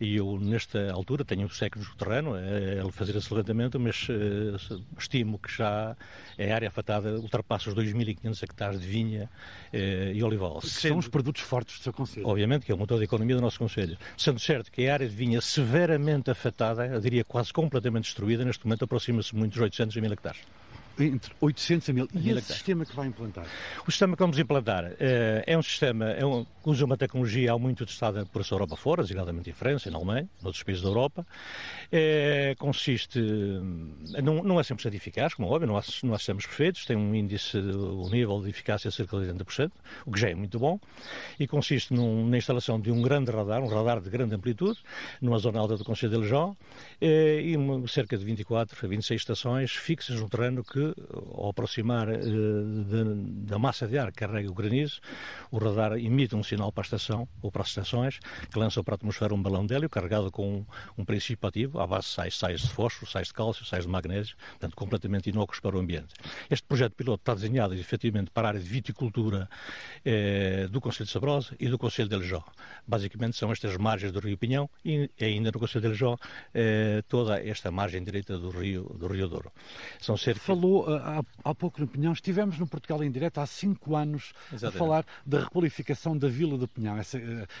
[0.00, 4.08] e eu, nesta altura, tenho um seco no terreno, é, é fazer esse levantamento, mas
[4.08, 5.96] uh, estimo que já
[6.38, 9.28] a área afetada ultrapassa os 2.500 hectares de vinha
[9.72, 10.60] uh, e olival.
[10.60, 12.28] Sendo, são os produtos fortes do seu Conselho.
[12.28, 13.98] Obviamente, que é o motor da economia do nosso Conselho.
[14.16, 18.64] Sendo certo que a área de vinha severamente afetada, eu diria quase completamente destruída, neste
[18.64, 20.40] momento aproxima-se muito dos 800 mil hectares
[21.00, 22.08] entre 800 a 1000.
[22.14, 23.46] E esse sistema que vai implantar?
[23.86, 27.58] O sistema que vamos implantar é, é um sistema, é um, usa uma tecnologia há
[27.58, 31.26] muito testada por essa Europa fora, designadamente em França, na Alemanha, noutros países da Europa.
[31.90, 33.20] É, consiste,
[34.22, 36.96] não, não é 100% eficaz, como é óbvio, não há, não há sistemas perfeitos, tem
[36.96, 39.70] um índice, um nível de eficácia cerca de 80%,
[40.06, 40.78] o que já é muito bom,
[41.38, 44.78] e consiste num, na instalação de um grande radar, um radar de grande amplitude,
[45.20, 46.56] numa zona alta do Conselho de Lejon,
[47.00, 50.87] é, e uma, cerca de 24 a 26 estações fixas no terreno que
[51.32, 52.18] ao aproximar eh,
[53.46, 55.00] da massa de ar que carrega o granizo,
[55.50, 58.18] o radar emite um sinal para a estação ou para as estações
[58.50, 60.64] que lança para a atmosfera um balão de hélio carregado com
[60.96, 63.90] um, princípio ativo, à base de sais, sais de fósforo, sais de cálcio, sais de
[63.90, 66.14] magnésio, portanto completamente inócuos para o ambiente.
[66.50, 69.48] Este projeto piloto está desenhado efetivamente para a área de viticultura
[70.04, 72.44] eh, do Conselho de Sabrosa e do Conselho de Aljó.
[72.86, 76.16] Basicamente são estas margens do Rio Pinhão e ainda no Conselho de Aljó
[76.54, 79.52] eh, toda esta margem direita do Rio, do Rio Douro.
[80.00, 80.40] São cerca...
[80.40, 84.76] Falou há, há pouco no Pinhão, estivemos no Portugal em direto há cinco anos Exatamente.
[84.76, 87.18] a falar da requalificação da Vila do Pinhão, essa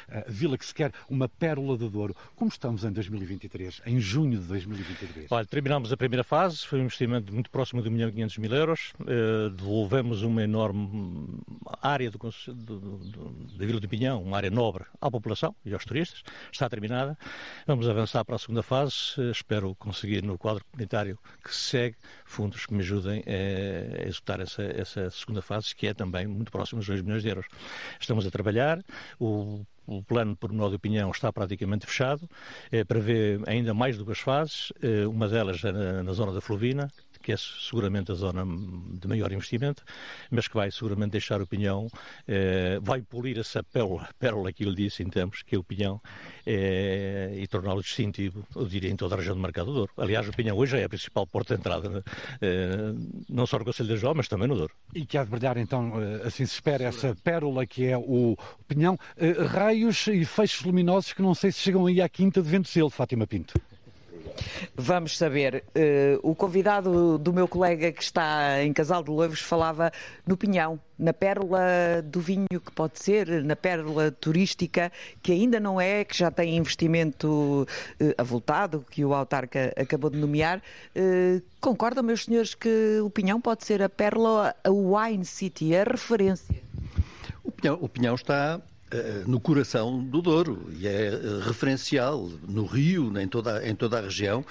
[0.08, 2.14] a, a vila que se quer uma pérola de Douro.
[2.36, 5.26] Como estamos em 2023, em junho de 2023?
[5.30, 8.38] Olha, terminámos a primeira fase, foi um investimento muito próximo de 1 milhão e 500
[8.38, 11.40] mil euros, uh, devolvemos uma enorme
[11.82, 15.84] área do, do, do, da Vila do Pinhão, uma área nobre à população e aos
[15.84, 17.16] turistas, está terminada.
[17.66, 22.66] Vamos avançar para a segunda fase, uh, espero conseguir no quadro comunitário que segue fundos
[22.66, 26.78] que me ajudem ajudem a executar essa, essa segunda fase, que é também muito próxima
[26.78, 27.46] dos 2 milhões de euros.
[27.98, 28.82] Estamos a trabalhar,
[29.18, 32.28] o o plano por menor de opinião está praticamente fechado,
[32.70, 36.92] é, prevê ainda mais duas fases, é, uma delas na, na zona da Flovina,
[37.28, 39.84] que é seguramente a zona de maior investimento,
[40.30, 41.86] mas que vai seguramente deixar o Pinhão,
[42.26, 45.62] eh, vai polir essa pérola, pérola que eu lhe disse em termos, que é o
[45.62, 46.00] Pinhão,
[46.46, 49.92] eh, e torná-lo distintivo, eu diria, em toda a região do Mercado do Douro.
[49.98, 52.02] Aliás, o Pinhão hoje é a principal porta de entrada,
[52.40, 52.94] eh,
[53.28, 54.72] não só no Conselho de Jó, mas também no Douro.
[54.94, 58.38] E que há de brilhar, então, eh, assim se espera, essa pérola que é o
[58.66, 58.98] Pinhão.
[59.18, 62.88] Eh, raios e feixes luminosos que não sei se chegam aí à quinta de Ventoselo,
[62.88, 63.60] Fátima Pinto.
[64.76, 65.64] Vamos saber.
[65.68, 69.92] Uh, o convidado do meu colega que está em Casal de Loivos falava
[70.26, 74.90] no Pinhão, na pérola do vinho que pode ser, na pérola turística
[75.22, 77.66] que ainda não é, que já tem investimento
[78.00, 80.62] uh, avultado, que o autarca acabou de nomear.
[80.94, 85.84] Uh, concordam, meus senhores, que o Pinhão pode ser a pérola, a Wine City, a
[85.84, 86.62] referência?
[87.42, 88.60] O Pinhão, o Pinhão está
[89.26, 94.02] no coração do Douro e é eh, referencial no Rio, em toda, em toda a
[94.02, 94.44] região,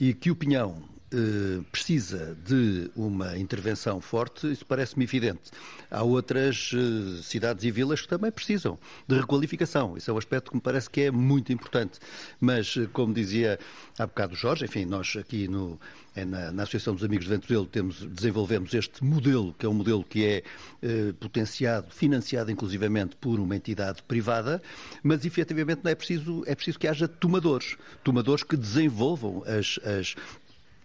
[0.00, 5.50] e que o Pinhão eh, precisa de uma intervenção forte, isso parece-me evidente.
[5.90, 9.96] Há outras eh, cidades e vilas que também precisam de requalificação.
[9.96, 11.98] Isso é um aspecto que me parece que é muito importante.
[12.40, 13.58] Mas, eh, como dizia
[13.98, 15.78] há bocado o Jorge, enfim, nós aqui no,
[16.14, 19.72] é na, na, Associação dos Amigos de Ventuzelo temos, desenvolvemos este modelo, que é um
[19.72, 20.42] modelo que é
[20.82, 24.62] eh, potenciado, financiado inclusivamente por uma entidade privada,
[25.02, 30.14] mas efetivamente não é preciso, é preciso que haja tomadores, tomadores que desenvolvam as, as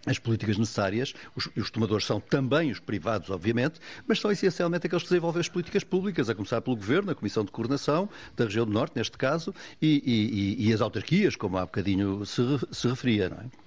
[0.08, 1.14] as políticas necessárias.
[1.36, 5.50] Os, os, tomadores são também os privados, obviamente, mas são essencialmente aqueles que desenvolvem as
[5.50, 9.18] políticas públicas, a começar pelo Governo, a Comissão de Coordenação da região do Norte, neste
[9.18, 12.42] caso, e, e, e as autarquias, como há bocadinho se,
[12.72, 13.30] se referia.
[13.30, 13.67] Não é?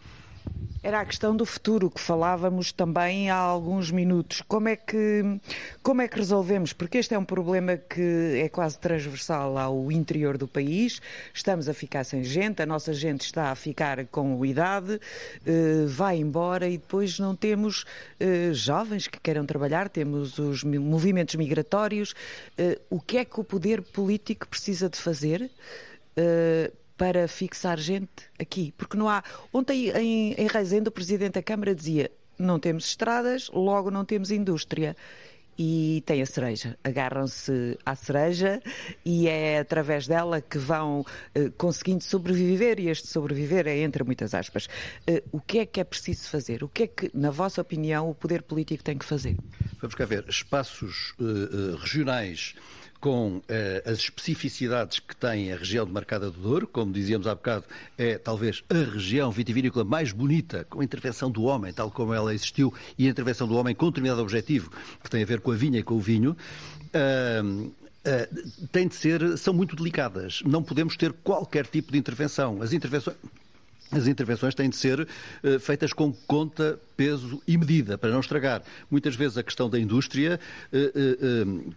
[0.83, 4.43] Era a questão do futuro que falávamos também há alguns minutos.
[4.49, 5.39] Como é que
[5.83, 6.73] como é que resolvemos?
[6.73, 11.03] Porque este é um problema que é quase transversal ao interior do país.
[11.35, 14.99] Estamos a ficar sem gente, a nossa gente está a ficar com idade,
[15.45, 17.85] eh, vai embora e depois não temos
[18.19, 22.15] eh, jovens que queiram trabalhar, temos os movimentos migratórios.
[22.57, 25.51] Eh, o que é que o poder político precisa de fazer?
[27.01, 28.75] Para fixar gente aqui.
[28.77, 29.25] Porque não há.
[29.51, 34.31] Ontem em, em Reisende o Presidente da Câmara dizia não temos estradas, logo não temos
[34.31, 34.95] indústria.
[35.59, 36.79] E tem a cereja.
[36.83, 38.63] Agarram-se à cereja
[39.05, 44.35] e é através dela que vão uh, conseguindo sobreviver, e este sobreviver é entre muitas
[44.35, 44.67] aspas.
[45.09, 46.65] Uh, o que é que é preciso fazer?
[46.65, 49.37] O que é que, na vossa opinião, o poder político tem que fazer?
[49.81, 50.25] Vamos cá ver.
[50.29, 52.55] Espaços uh, regionais
[53.01, 57.35] com eh, as especificidades que tem a região de Marcada do Douro, como dizíamos há
[57.35, 57.65] bocado,
[57.97, 62.35] é talvez a região vitivinícola mais bonita, com a intervenção do homem, tal como ela
[62.35, 64.71] existiu, e a intervenção do homem com determinado objetivo,
[65.03, 66.37] que tem a ver com a vinha e com o vinho.
[66.95, 70.43] Uh, uh, tem de ser, são muito delicadas.
[70.45, 72.61] Não podemos ter qualquer tipo de intervenção.
[72.61, 73.17] As intervenções,
[73.91, 78.63] as intervenções têm de ser uh, feitas com conta peso e medida, para não estragar.
[78.91, 80.39] Muitas vezes a questão da indústria,
[80.71, 81.17] eh, eh,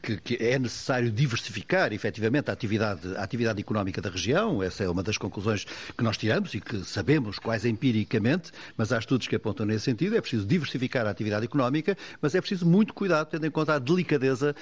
[0.04, 4.90] eh, que, é necessário diversificar efetivamente a atividade, a atividade económica da região, essa é
[4.90, 5.64] uma das conclusões
[5.98, 10.18] que nós tiramos e que sabemos quase empiricamente, mas há estudos que apontam nesse sentido,
[10.18, 13.80] é preciso diversificar a atividade económica, mas é preciso muito cuidado, tendo em conta a
[13.80, 14.54] delicadeza,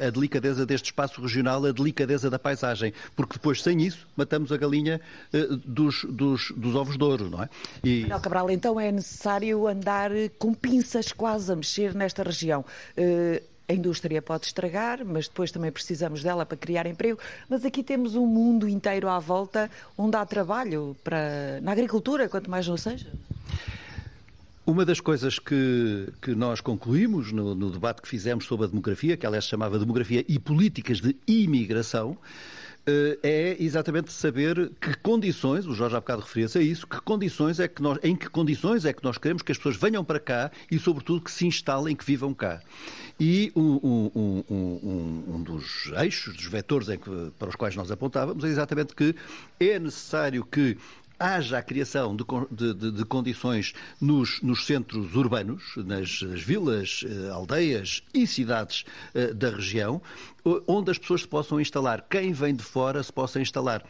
[0.00, 4.56] a, delicadeza deste espaço regional, a delicadeza da paisagem, porque depois, sem isso, matamos a
[4.56, 5.00] galinha
[5.66, 7.48] dos, dos, dos ovos de ouro, não é?
[7.82, 8.04] E...
[8.22, 12.64] Cabral, então é necessário andar eh, com pinças quase a mexer nesta região.
[12.96, 17.18] Uh, a indústria pode estragar, mas depois também precisamos dela para criar emprego.
[17.48, 22.50] Mas aqui temos um mundo inteiro à volta onde há trabalho para, na agricultura, quanto
[22.50, 23.10] mais não seja.
[24.64, 29.16] Uma das coisas que, que nós concluímos no, no debate que fizemos sobre a demografia,
[29.16, 35.66] que aliás se chamava Demografia e Políticas de Imigração, eh, é exatamente saber que condições,
[35.66, 38.84] o Jorge há bocado referia-se a isso, que condições é que nós, em que condições
[38.84, 41.94] é que nós queremos que as pessoas venham para cá e, sobretudo, que se instalem,
[41.94, 42.60] que vivam cá.
[43.20, 48.42] E um, um, um, um dos eixos, dos vetores que, para os quais nós apontávamos,
[48.44, 49.14] é exatamente que
[49.60, 50.76] é necessário que
[51.22, 52.24] haja a criação de,
[52.74, 59.50] de, de condições nos, nos, centros urbanos, nas vilas, eh, aldeias e cidades eh, da
[59.50, 60.02] região,
[60.66, 62.04] onde as pessoas se possam instalar.
[62.10, 63.84] Quem vem de fora se possa instalar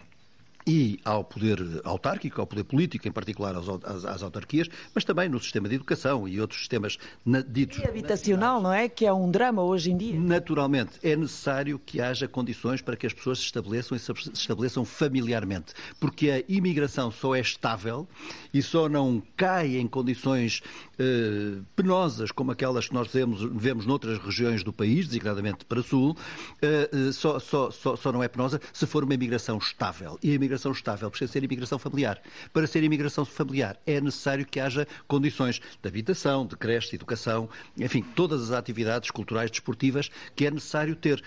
[0.67, 5.29] e ao poder autárquico, ao poder político, em particular às, às, às, autarquias, mas também
[5.29, 7.79] no sistema de educação e outros sistemas na, ditos.
[7.79, 8.89] E habitacional, não é?
[8.89, 10.19] Que é um drama hoje em dia.
[10.19, 14.85] Naturalmente, é necessário que haja condições para que as pessoas se estabeleçam e se estabeleçam
[14.85, 18.07] familiarmente, porque a imigração só é estável
[18.53, 20.63] e só não cai em condições
[20.99, 25.83] eh, penosas como aquelas que nós vemos, vemos noutras regiões do país, designadamente para o
[25.83, 26.17] Sul,
[26.61, 30.19] eh, eh só, só, só, só não é penosa se for uma imigração estável.
[30.23, 32.21] E a imigração estável precisa ser imigração familiar.
[32.53, 37.49] Para ser imigração familiar é necessário que haja condições de habitação, de creche, de educação,
[37.79, 41.23] enfim, todas as atividades culturais, desportivas que é necessário ter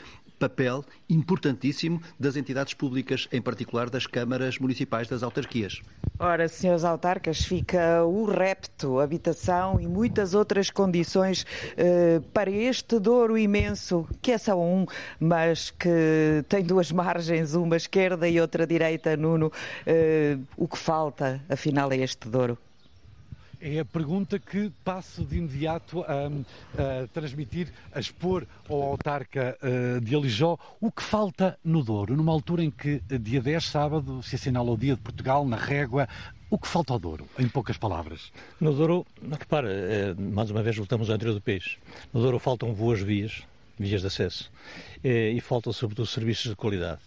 [0.45, 5.81] papel importantíssimo das entidades públicas, em particular das câmaras municipais das autarquias.
[6.19, 13.37] Ora, senhores autarcas, fica o repto, habitação e muitas outras condições eh, para este Douro
[13.37, 14.85] imenso, que é só um,
[15.19, 19.51] mas que tem duas margens, uma esquerda e outra direita, Nuno.
[19.85, 22.57] Eh, o que falta, afinal, é este Douro?
[23.67, 26.27] É a pergunta que passo de imediato a,
[26.77, 32.31] a transmitir, a expor ao autarca uh, de Alijó o que falta no Douro, numa
[32.31, 36.07] altura em que, dia 10, sábado, se assinala o Dia de Portugal, na Régua.
[36.47, 38.31] O que falta ao Douro, em poucas palavras?
[38.61, 41.79] No Douro, repara, é, mais uma vez voltamos ao interior do país.
[42.13, 43.41] No Douro faltam boas vias,
[43.79, 44.51] vias de acesso,
[45.03, 47.01] e faltam sobretudo serviços de qualidade.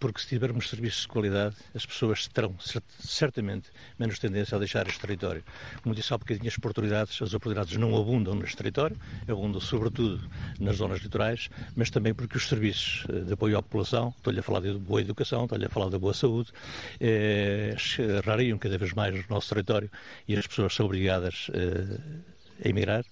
[0.00, 2.56] Porque se tivermos serviços de qualidade, as pessoas terão
[2.98, 5.44] certamente menos tendência a deixar este território.
[5.82, 8.96] Como disse há bocadinho, as oportunidades, as oportunidades não abundam neste território,
[9.28, 10.20] abundam sobretudo
[10.58, 14.42] nas zonas litorais, mas também porque os serviços eh, de apoio à população, estou-lhe a
[14.42, 16.50] falar de boa educação, estou-lhe a falar da boa saúde,
[16.98, 17.76] eh,
[18.24, 19.90] rariam cada vez mais no nosso território
[20.26, 22.30] e as pessoas são obrigadas eh,
[22.64, 23.04] a emigrar,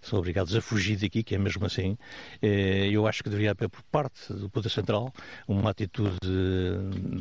[0.00, 1.96] são obrigados a fugir daqui, que é mesmo assim.
[2.42, 5.12] Eh, eu acho que deveria haver por parte do Poder Central
[5.46, 6.18] uma atitude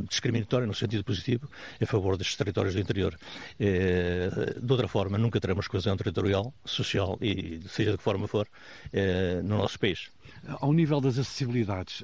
[0.10, 1.50] discriminatória, no sentido positivo,
[1.82, 3.18] a favor destes territórios do interior.
[3.60, 4.30] Eh,
[4.62, 8.48] de outra forma, nunca teremos coesão territorial, social e seja de que forma for,
[8.94, 10.15] eh, no nosso país.
[10.62, 12.04] Ao nível das acessibilidades,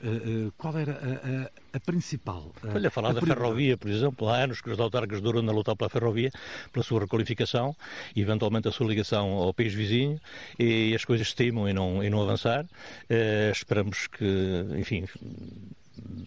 [0.58, 2.52] qual era a, a a principal.
[2.64, 5.52] Olha, a falar a da ferrovia, por exemplo, há anos que os autarcas duram na
[5.52, 6.32] luta pela ferrovia,
[6.72, 7.76] pela sua requalificação
[8.16, 10.20] e eventualmente a sua ligação ao país vizinho
[10.60, 12.66] e as coisas estimam e não, e não avançar.
[12.66, 15.06] Uh, esperamos que, enfim,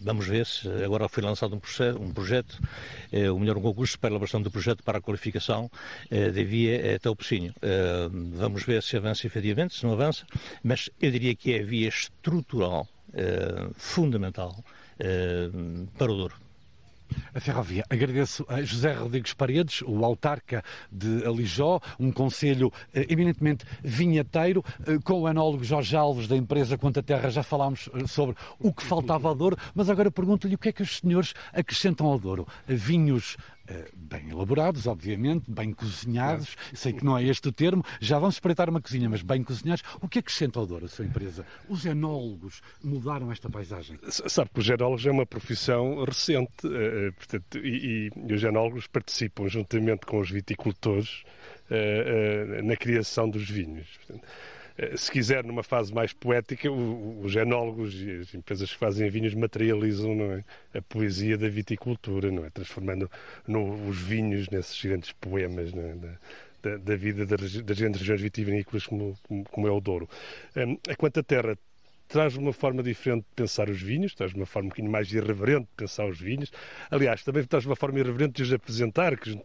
[0.01, 2.59] vamos ver se agora foi lançado um, processo, um projeto,
[3.11, 5.69] eh, ou melhor, um concurso para a elaboração do projeto para a qualificação
[6.09, 7.53] eh, da via até o Pocinho.
[7.61, 10.25] Eh, vamos ver se avança efetivamente, se não avança,
[10.63, 14.63] mas eu diria que é a via estrutural eh, fundamental
[14.99, 15.49] eh,
[15.97, 16.44] para o Douro.
[17.33, 17.83] A ferrovia.
[17.89, 24.97] Agradeço a José Rodrigues Paredes, o autarca de Alijó, um conselho eh, eminentemente vinheteiro, eh,
[25.03, 27.29] com o enólogo Jorge Alves da empresa Quanta Terra.
[27.29, 30.71] Já falámos eh, sobre o que faltava ao Douro, mas agora pergunto-lhe o que é
[30.71, 32.47] que os senhores acrescentam ao Douro.
[32.67, 33.37] Vinhos
[33.95, 36.55] bem elaborados, obviamente, bem cozinhados.
[36.73, 37.83] Sei que não é este o termo.
[37.99, 39.83] Já vamos espreitar uma cozinha, mas bem cozinhados.
[40.01, 41.45] O que acrescenta ao Douro a sua empresa?
[41.67, 43.99] Os enólogos mudaram esta paisagem?
[44.09, 48.87] Sabe que os enólogos é uma profissão recente eh, eh, portanto, e, e, os enólogos
[48.87, 51.23] participam juntamente com os viticultores
[52.63, 53.87] na criação dos vinhos.
[53.97, 54.54] Portanto, eh,
[54.97, 60.11] se quiser, numa fase mais poética, os genólogos e as empresas que fazem vinhos materializam
[60.33, 60.43] é?
[60.77, 62.49] a poesia da viticultura, não é?
[62.49, 63.09] transformando
[63.47, 65.95] no, os vinhos nesses grandes poemas é?
[66.61, 69.17] da, da, vida das, das grandes regiões vitivinícolas como,
[69.49, 70.09] como, é o Douro.
[70.57, 71.57] Um, a Quanta Terra
[72.07, 75.67] traz uma forma diferente de pensar os vinhos, traz uma forma um bocadinho mais irreverente
[75.67, 76.51] de pensar os vinhos.
[76.91, 79.39] Aliás, também traz uma forma irreverente de os apresentar, que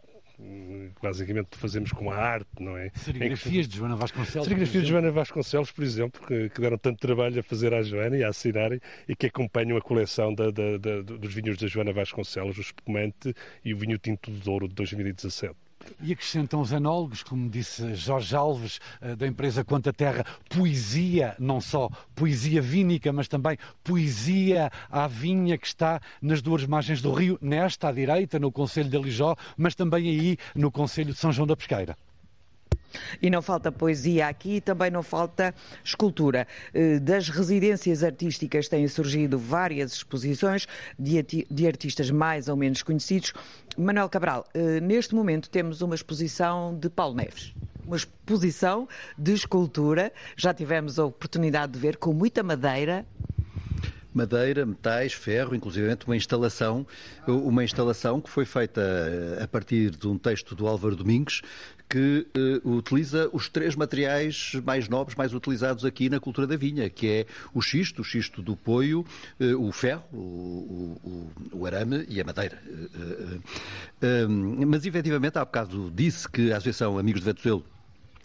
[1.03, 2.91] basicamente fazemos com a arte, não é?
[2.95, 4.47] Serigrafias de Joana Vasconcelos.
[4.47, 8.17] Serigrafias de Joana Vasconcelos, por exemplo, que, que, deram tanto trabalho a fazer à Joana
[8.17, 11.93] e a assinarem e que acompanham a coleção da, da, da, dos vinhos da Joana
[11.93, 13.35] Vasconcelos, o Espumante
[13.65, 15.55] e o vinho Tinto de Douro de 2017.
[16.03, 21.61] E acrescentam os anólogos, como disse Jorge Alves, eh, da empresa Quanta Terra, poesia, não
[21.61, 27.39] só poesia vínica, mas também poesia à vinha que está nas duas margens do rio,
[27.41, 31.47] nesta à direita, no Conselho de Alijó, mas também aí no Conselho de São João
[31.47, 31.97] da Pesqueira.
[33.21, 36.47] E não falta poesia aqui, também não falta escultura.
[36.75, 40.67] Eh, das residências artísticas têm surgido várias exposições
[40.99, 43.33] de artistas mais ou menos conhecidos.
[43.77, 47.53] Manuel Cabral, eh, neste momento temos uma exposição de Paulo Neves
[47.91, 48.89] uma exposição
[49.19, 50.13] de escultura.
[50.37, 53.05] Já tivemos a oportunidade de ver com muita madeira,
[54.13, 56.87] madeira, metais, ferro, inclusive uma instalação,
[57.27, 61.43] uma instalação que foi feita eh, a partir de um texto do Álvaro Domingues,
[61.91, 62.25] que
[62.65, 67.09] uh, utiliza os três materiais mais nobres, mais utilizados aqui na cultura da vinha, que
[67.09, 69.05] é o xisto, o xisto do poio,
[69.41, 70.17] uh, o ferro, o,
[71.03, 72.63] o, o, arame e a madeira.
[74.01, 77.65] Uh, mas, efetivamente, há bocado disse que a Associação Amigos de Vetuzelo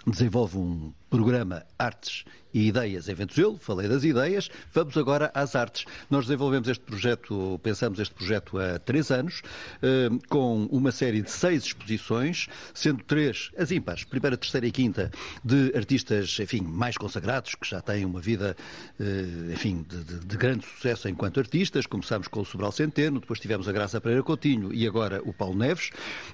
[0.05, 2.23] desenvolve um programa Artes
[2.55, 5.83] e Ideias em Ventuzelo, falei das ideias, vamos agora às artes.
[6.09, 9.41] Nós desenvolvemos este projeto, pensamos este projeto há três anos,
[9.81, 15.11] eh, com uma série de seis exposições, sendo três, as ímpares, primeira, terceira e quinta,
[15.43, 18.55] de artistas, enfim, mais consagrados, que já têm uma vida,
[19.01, 21.85] eh, enfim, de, de, de grande sucesso enquanto artistas.
[21.85, 25.57] Começámos com o Sobral Centeno, depois tivemos a Graça Pereira Coutinho e agora o Paulo
[25.57, 25.89] Neves,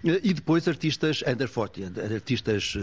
[0.06, 2.78] eh, e depois artistas under 40, artistas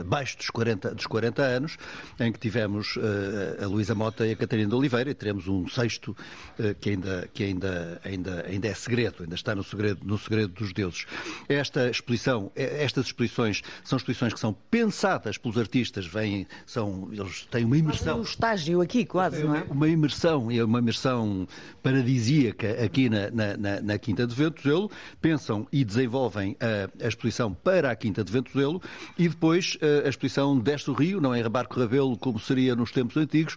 [0.00, 1.76] abaixo dos 40, dos 40 anos,
[2.18, 5.68] em que tivemos uh, a Luísa Mota e a Catarina de Oliveira, e teremos um
[5.68, 6.16] sexto
[6.58, 10.52] uh, que, ainda, que ainda, ainda, ainda é segredo, ainda está no segredo, no segredo
[10.54, 11.06] dos deuses.
[11.48, 17.46] Esta exposição, eh, estas exposições são exposições que são pensadas pelos artistas, vêm, são, eles
[17.50, 18.20] têm uma imersão.
[18.20, 19.64] um estágio aqui, quase, não é?
[19.68, 21.46] Uma imersão, é uma imersão
[21.82, 27.90] paradisíaca aqui na, na, na, Quinta de Ventuzelo, pensam e desenvolvem a, a, exposição para
[27.90, 28.80] a Quinta de Ventuzelo
[29.18, 33.16] e depois a exposição desce o rio, não é Barco Rabelo como seria nos tempos
[33.16, 33.56] antigos,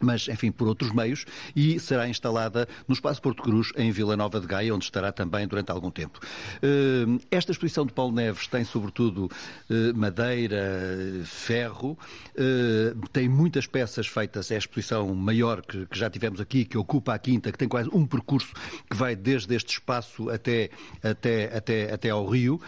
[0.00, 1.24] mas, enfim, por outros meios,
[1.54, 5.46] e será instalada no Espaço Porto Cruz, em Vila Nova de Gaia, onde estará também
[5.46, 6.20] durante algum tempo.
[6.62, 9.30] Eh, esta exposição de Paulo Neves tem, sobretudo,
[9.70, 11.98] eh, madeira, ferro,
[12.36, 17.14] eh, tem muitas peças feitas, é a exposição maior que, já tivemos aqui, que ocupa
[17.14, 18.52] a Quinta, que tem quase um percurso
[18.90, 20.70] que vai desde este espaço até,
[21.02, 22.60] até, até, até ao Rio.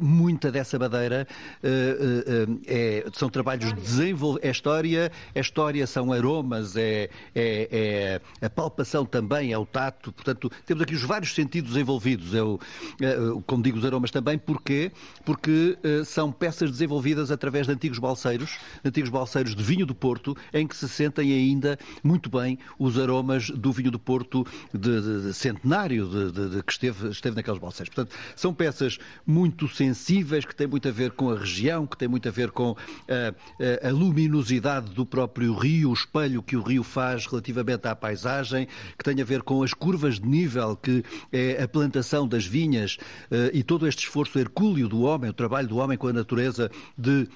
[0.00, 1.26] Muita dessa madeira
[1.62, 8.46] é, são trabalhos de desenvolvimento, é história, é história história, são aromas, é, é, é,
[8.46, 10.10] a palpação também, é o tato.
[10.10, 12.34] Portanto, temos aqui os vários sentidos envolvidos.
[12.34, 12.58] É o,
[13.00, 13.14] é,
[13.46, 14.38] como digo, os aromas também.
[14.38, 14.90] Porquê?
[15.24, 20.34] Porque uh, são peças desenvolvidas através de antigos balseiros, antigos balseiros de vinho do Porto,
[20.54, 25.22] em que se sentem ainda muito bem os aromas do vinho do Porto de, de,
[25.26, 27.94] de centenário de, que esteve, esteve naqueles balseiros.
[27.94, 32.08] Portanto, são peças muito sensíveis, que têm muito a ver com a região, que têm
[32.08, 32.74] muito a ver com
[33.08, 37.86] a, a, a luminosidade do próprio próprio rio, o espelho que o rio faz relativamente
[37.86, 42.26] à paisagem, que tem a ver com as curvas de nível, que é a plantação
[42.26, 42.96] das vinhas
[43.30, 46.70] eh, e todo este esforço hercúleo do homem, o trabalho do homem com a natureza
[46.96, 47.28] de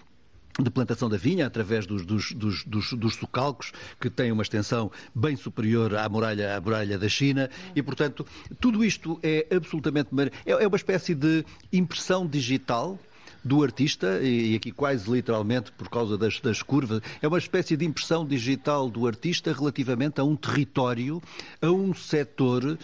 [0.56, 4.88] de plantação da vinha através dos, dos, dos, dos, dos socalcos, que têm uma extensão
[5.12, 8.24] bem superior à muralha, à muralha da China, e, portanto,
[8.60, 10.10] tudo isto é absolutamente.
[10.46, 12.96] É, é uma espécie de impressão digital
[13.44, 17.84] do artista, e aqui quase literalmente por causa das, das curvas, é uma espécie de
[17.84, 21.22] impressão digital do artista relativamente a um território,
[21.60, 22.78] a um setor uh,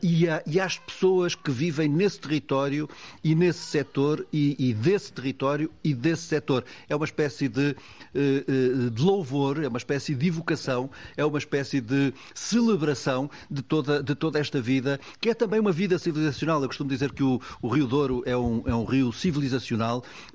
[0.00, 2.88] e, a, e, às pessoas que vivem nesse território
[3.24, 6.64] e nesse setor e, e desse território e desse setor.
[6.88, 7.74] É uma espécie de,
[8.14, 13.62] uh, uh, de louvor, é uma espécie de evocação, é uma espécie de celebração de
[13.62, 16.62] toda, de toda esta vida, que é também uma vida civilizacional.
[16.62, 19.87] Eu costumo dizer que o, o Rio Douro é um, é um rio civilizacional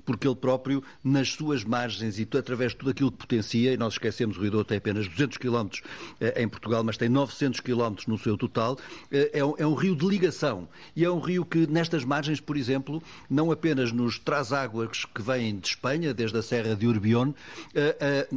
[0.04, 3.94] porque ele próprio, nas suas margens e através de tudo aquilo que potencia, e nós
[3.94, 5.68] esquecemos, o Rio Douro tem apenas 200 km
[6.20, 8.78] eh, em Portugal, mas tem 900 km no seu total,
[9.10, 10.68] eh, é um, é um rio de ligação.
[10.96, 15.22] E é um rio que, nestas margens, por exemplo, não apenas nos traz águas que
[15.22, 17.32] vêm de Espanha, desde a Serra de Urbión,
[17.74, 18.28] eh,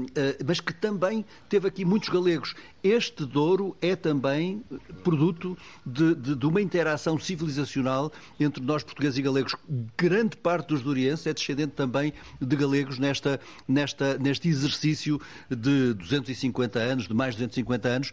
[0.45, 2.55] mas que também teve aqui muitos galegos.
[2.84, 4.63] Este Douro é também
[5.03, 9.55] produto de, de, de uma interação civilizacional entre nós portugueses e galegos.
[9.97, 15.19] Grande parte dos dourienses é descendente também de galegos nesta, nesta, neste exercício
[15.49, 18.11] de 250 anos, de mais de 250 anos,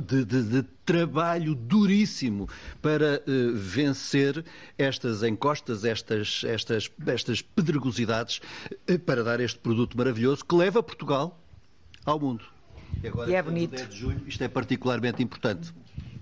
[0.00, 2.48] de, de, de, trabalho duríssimo
[2.82, 4.44] para uh, vencer
[4.76, 8.40] estas encostas, estas, estas, estas pedregosidades,
[8.90, 11.40] uh, para dar este produto maravilhoso que leva Portugal
[12.04, 12.53] ao mundo.
[13.02, 13.76] E, agora, e é bonito.
[13.76, 15.72] 10 de julho, isto é particularmente importante.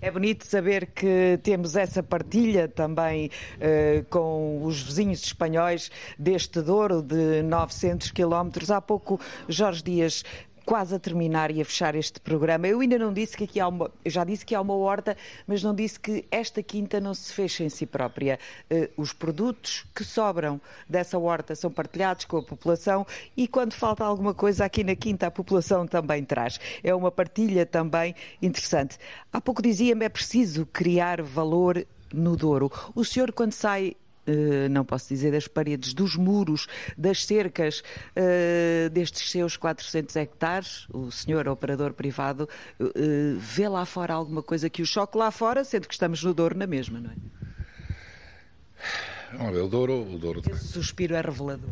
[0.03, 7.01] É bonito saber que temos essa partilha também uh, com os vizinhos espanhóis deste Douro
[7.01, 8.69] de 900 quilómetros.
[8.69, 9.17] Há pouco
[9.47, 10.25] Jorge Dias
[10.65, 12.67] quase a terminar e a fechar este programa.
[12.67, 15.15] Eu ainda não disse que aqui há uma, eu já disse que há uma horta,
[15.47, 18.39] mas não disse que esta quinta não se fecha em si própria.
[18.71, 23.05] Uh, os produtos que sobram dessa horta são partilhados com a população
[23.35, 26.59] e quando falta alguma coisa aqui na quinta a população também traz.
[26.83, 28.97] É uma partilha também interessante.
[29.31, 32.71] Há pouco dizia-me é preciso criar valor no Douro.
[32.93, 33.95] O senhor, quando sai
[34.69, 36.67] não posso dizer das paredes, dos muros,
[36.97, 37.83] das cercas
[38.15, 42.47] uh, destes seus 400 hectares, o senhor operador privado
[42.79, 42.89] uh,
[43.37, 46.57] vê lá fora alguma coisa que o choque lá fora, sendo que estamos no Douro
[46.57, 47.15] na mesma, não é?
[49.39, 50.01] Olha, o Douro...
[50.13, 50.41] O Douro...
[50.49, 51.69] Esse suspiro é revelador.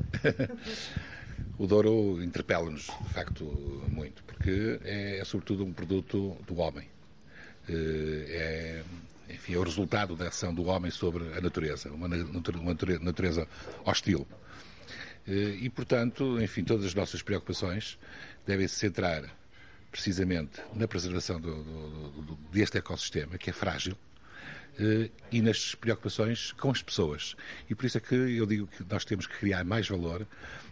[1.59, 3.45] o Douro interpela-nos, de facto,
[3.87, 6.87] muito, porque é, é sobretudo um produto do homem.
[7.69, 8.83] É,
[9.53, 13.47] é o resultado da ação do homem sobre a natureza, uma natureza
[13.85, 14.27] hostil.
[15.27, 17.97] Eh, e, portanto, enfim, todas as nossas preocupações
[18.45, 19.23] devem se centrar
[19.91, 23.97] precisamente na preservação do, do, do, deste ecossistema, que é frágil,
[24.79, 27.35] eh, e nas preocupações com as pessoas.
[27.69, 30.25] E por isso é que eu digo que nós temos que criar mais valor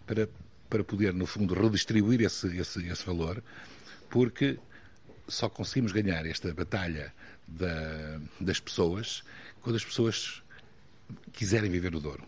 [0.07, 0.30] para,
[0.69, 3.43] para poder, no fundo, redistribuir esse, esse, esse valor,
[4.09, 4.57] porque
[5.30, 7.13] só conseguimos ganhar esta batalha
[7.47, 9.23] da, das pessoas
[9.61, 10.41] quando as pessoas
[11.34, 12.23] quiserem viver no Douro.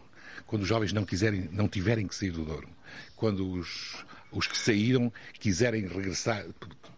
[0.47, 2.67] Quando os jovens não, quiserem, não tiverem que sair do Douro.
[3.15, 6.45] Quando os, os que saíram quiserem regressar,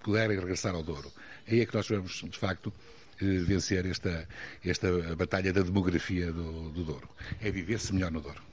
[0.01, 1.11] puderem regressar ao Douro.
[1.47, 2.73] Aí é que nós vamos, de facto,
[3.21, 4.27] eh, vencer esta,
[4.65, 7.09] esta batalha da demografia do, do Douro.
[7.41, 8.52] É viver-se melhor no Douro.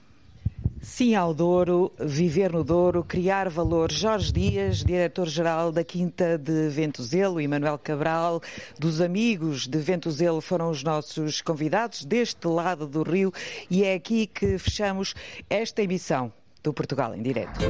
[0.82, 3.92] Sim ao Douro, viver no Douro, criar valor.
[3.92, 8.40] Jorge Dias, diretor-geral da Quinta de Ventuzelo, e Manuel Cabral,
[8.78, 13.30] dos amigos de Ventuzelo, foram os nossos convidados deste lado do rio
[13.70, 15.14] e é aqui que fechamos
[15.50, 16.32] esta emissão
[16.62, 17.60] do Portugal em Direto.